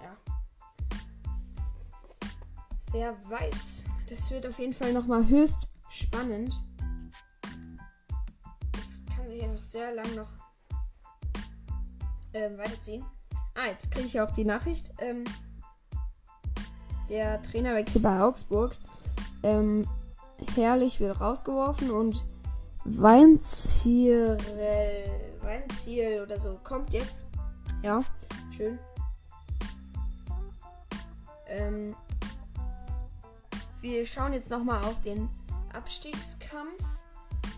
ja. 0.00 0.16
Wer 2.92 3.30
weiß. 3.30 3.84
Das 4.08 4.30
wird 4.30 4.46
auf 4.46 4.58
jeden 4.58 4.74
Fall 4.74 4.92
nochmal 4.92 5.26
höchst 5.26 5.68
spannend. 5.88 6.54
Das 8.72 9.02
kann 9.14 9.26
sich 9.26 9.40
ja 9.40 9.48
noch 9.48 9.60
sehr 9.60 9.94
lang 9.94 10.14
noch 10.14 10.30
äh, 12.32 12.56
weiterziehen. 12.58 13.04
Ah, 13.54 13.66
jetzt 13.66 13.90
kriege 13.90 14.06
ich 14.06 14.20
auch 14.20 14.32
die 14.32 14.44
Nachricht. 14.44 14.92
Ähm, 14.98 15.24
der 17.08 17.42
Trainerwechsel 17.42 18.00
bei 18.00 18.20
Augsburg. 18.20 18.76
Ähm, 19.42 19.86
Herrlich 20.54 20.98
wird 21.00 21.20
rausgeworfen 21.20 21.90
und 21.90 22.24
Weinziel, 22.84 24.36
Weinziel 25.40 26.22
oder 26.22 26.40
so 26.40 26.58
kommt 26.64 26.92
jetzt. 26.92 27.24
Ja, 27.82 28.02
schön. 28.56 28.78
Ähm, 31.46 31.94
wir 33.80 34.04
schauen 34.04 34.32
jetzt 34.32 34.50
nochmal 34.50 34.82
auf 34.84 35.00
den 35.00 35.28
Abstiegskampf. 35.72 36.82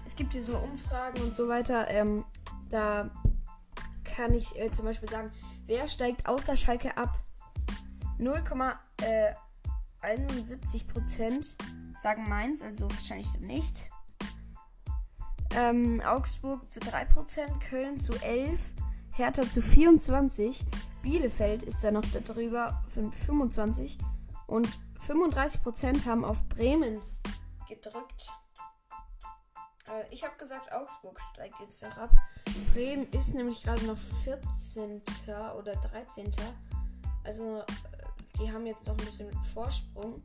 Es 0.04 0.14
gibt 0.14 0.33
hier 0.33 0.42
so 0.42 0.57
Umfragen 0.57 1.22
und 1.22 1.35
so 1.35 1.48
weiter. 1.48 1.88
Ähm, 1.88 2.24
da 2.68 3.11
kann 4.14 4.35
ich 4.35 4.55
äh, 4.59 4.70
zum 4.70 4.85
Beispiel 4.85 5.09
sagen, 5.09 5.33
wer 5.66 5.88
steigt 5.88 6.27
aus 6.27 6.44
der 6.44 6.57
Schalke 6.57 6.94
ab? 6.96 7.18
0,71 8.18 10.87
Prozent 10.87 11.57
sagen 12.00 12.29
Mainz, 12.29 12.62
also 12.62 12.88
wahrscheinlich 12.90 13.40
nicht. 13.40 13.88
Ähm, 15.57 16.00
Augsburg 16.05 16.70
zu 16.70 16.81
3%, 16.81 17.59
Köln 17.68 17.98
zu 17.98 18.12
11%, 18.14 18.59
Hertha 19.14 19.48
zu 19.48 19.61
24%, 19.61 20.64
Bielefeld 21.03 21.62
ist 21.62 21.85
da 21.85 21.90
noch 21.90 22.05
darüber 22.27 22.83
für 22.88 23.00
25% 23.00 23.98
und 24.46 24.68
35% 25.00 26.07
haben 26.07 26.24
auf 26.24 26.48
Bremen 26.48 27.00
gedrückt. 27.68 28.33
Äh, 29.88 30.05
ich 30.11 30.25
habe 30.25 30.37
gesagt, 30.37 30.73
Augsburg 30.73 31.20
steigt 31.33 31.61
jetzt 31.61 31.83
noch 31.83 31.97
ab. 31.97 32.11
Bremen 32.73 33.09
ist 33.11 33.35
nämlich 33.35 33.62
gerade 33.62 33.85
noch 33.87 33.99
14. 33.99 35.03
oder 35.59 35.77
13. 35.77 36.33
Also 37.25 37.61
äh, 37.61 37.64
die 38.38 38.51
haben 38.51 38.66
jetzt 38.66 38.87
noch 38.87 38.97
ein 38.97 39.05
bisschen 39.05 39.33
Vorsprung. 39.44 40.23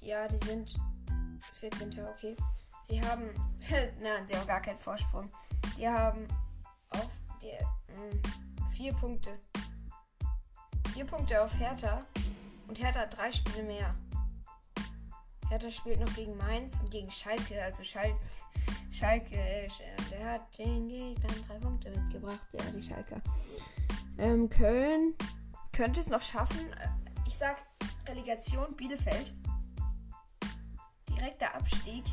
Ja, 0.00 0.28
die 0.28 0.44
sind 0.46 0.78
14. 1.54 2.06
Okay. 2.14 2.36
Sie 2.82 3.00
haben. 3.00 3.30
Nein, 4.00 4.26
die 4.28 4.36
haben 4.36 4.46
gar 4.46 4.60
keinen 4.60 4.78
Vorsprung. 4.78 5.30
Die 5.76 5.88
haben 5.88 6.26
auf 6.90 7.10
mh, 7.42 7.96
hm, 7.96 8.70
vier 8.70 8.92
Punkte. 8.94 9.38
Vier 10.92 11.04
Punkte 11.04 11.42
auf 11.42 11.58
Hertha. 11.58 12.06
Und 12.68 12.80
Hertha 12.80 13.00
hat 13.00 13.16
drei 13.16 13.30
Spiele 13.30 13.62
mehr. 13.62 13.94
Hertha 15.48 15.70
spielt 15.70 16.00
noch 16.00 16.12
gegen 16.14 16.36
Mainz 16.36 16.80
und 16.80 16.90
gegen 16.90 17.10
Schalke. 17.10 17.62
Also 17.62 17.84
Schalke, 17.84 18.18
Schalke, 18.90 19.36
äh, 19.36 19.68
der 20.10 20.32
hat 20.32 20.58
den 20.58 20.88
Gegnern 20.88 21.44
drei 21.46 21.58
Punkte 21.58 21.90
mitgebracht, 21.90 22.46
ja, 22.52 22.64
die 22.70 22.82
Schalke. 22.82 23.20
Ähm, 24.18 24.48
Köln 24.48 25.14
könnte 25.72 26.00
es 26.00 26.08
noch 26.08 26.22
schaffen. 26.22 26.74
Ich 27.26 27.36
sag 27.36 27.58
Relegation 28.08 28.74
Bielefeld 28.76 29.34
direkter 31.08 31.54
Abstieg 31.54 32.04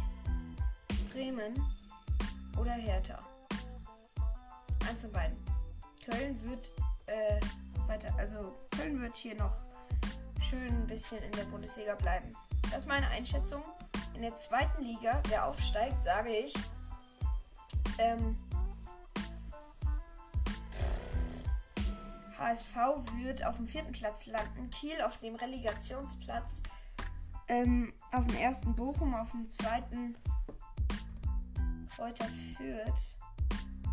Bremen 1.11 1.53
oder 2.57 2.71
Hertha. 2.71 3.19
Eins 4.87 5.01
von 5.01 5.11
beiden. 5.11 5.37
Köln 6.03 6.41
wird 6.43 6.71
äh, 7.05 7.39
weiter, 7.87 8.13
also 8.17 8.53
Köln 8.71 9.01
wird 9.01 9.15
hier 9.15 9.35
noch 9.35 9.55
schön 10.41 10.67
ein 10.67 10.87
bisschen 10.87 11.21
in 11.23 11.31
der 11.31 11.43
Bundesliga 11.45 11.95
bleiben. 11.95 12.35
Das 12.73 12.85
ist 12.85 12.89
meine 12.89 13.07
Einschätzung. 13.09 13.61
In 14.15 14.23
der 14.23 14.35
zweiten 14.35 14.81
Liga, 14.81 15.21
wer 15.27 15.45
aufsteigt, 15.45 16.03
sage 16.03 16.35
ich. 16.35 16.55
Ähm, 17.99 18.35
HSV 22.35 22.75
wird 23.17 23.45
auf 23.45 23.57
dem 23.57 23.67
vierten 23.67 23.91
Platz 23.91 24.25
landen, 24.25 24.71
Kiel 24.71 24.99
auf 25.03 25.19
dem 25.19 25.35
Relegationsplatz 25.35 26.63
ähm, 27.47 27.93
auf 28.11 28.25
dem 28.25 28.37
ersten 28.37 28.75
Bochum, 28.75 29.13
auf 29.13 29.29
dem 29.29 29.51
zweiten 29.51 30.17
Kräuter 31.95 32.25
führt. 32.57 33.17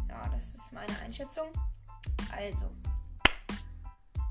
Ja, 0.09 0.27
das 0.31 0.55
ist 0.55 0.73
meine 0.73 0.99
Einschätzung. 1.05 1.49
Also, 2.35 2.71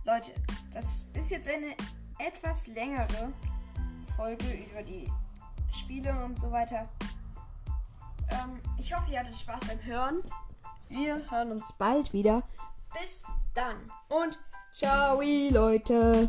Leute, 0.06 0.34
das 0.74 1.04
ist 1.14 1.30
jetzt 1.30 1.48
eine 1.48 1.76
etwas 2.18 2.66
längere 2.66 3.32
Folge 4.20 4.68
über 4.70 4.84
die 4.84 5.10
Spiele 5.72 6.14
und 6.26 6.38
so 6.38 6.52
weiter. 6.52 6.90
Ähm, 8.32 8.60
ich 8.78 8.94
hoffe, 8.94 9.10
ihr 9.10 9.20
hattet 9.22 9.34
Spaß 9.34 9.62
beim 9.66 9.82
Hören. 9.86 10.22
Wir 10.90 11.22
hören 11.32 11.52
uns 11.52 11.72
bald 11.78 12.12
wieder. 12.12 12.44
Bis 13.00 13.26
dann 13.54 13.78
und 14.10 14.38
ciao, 14.74 15.22
Leute. 15.22 16.28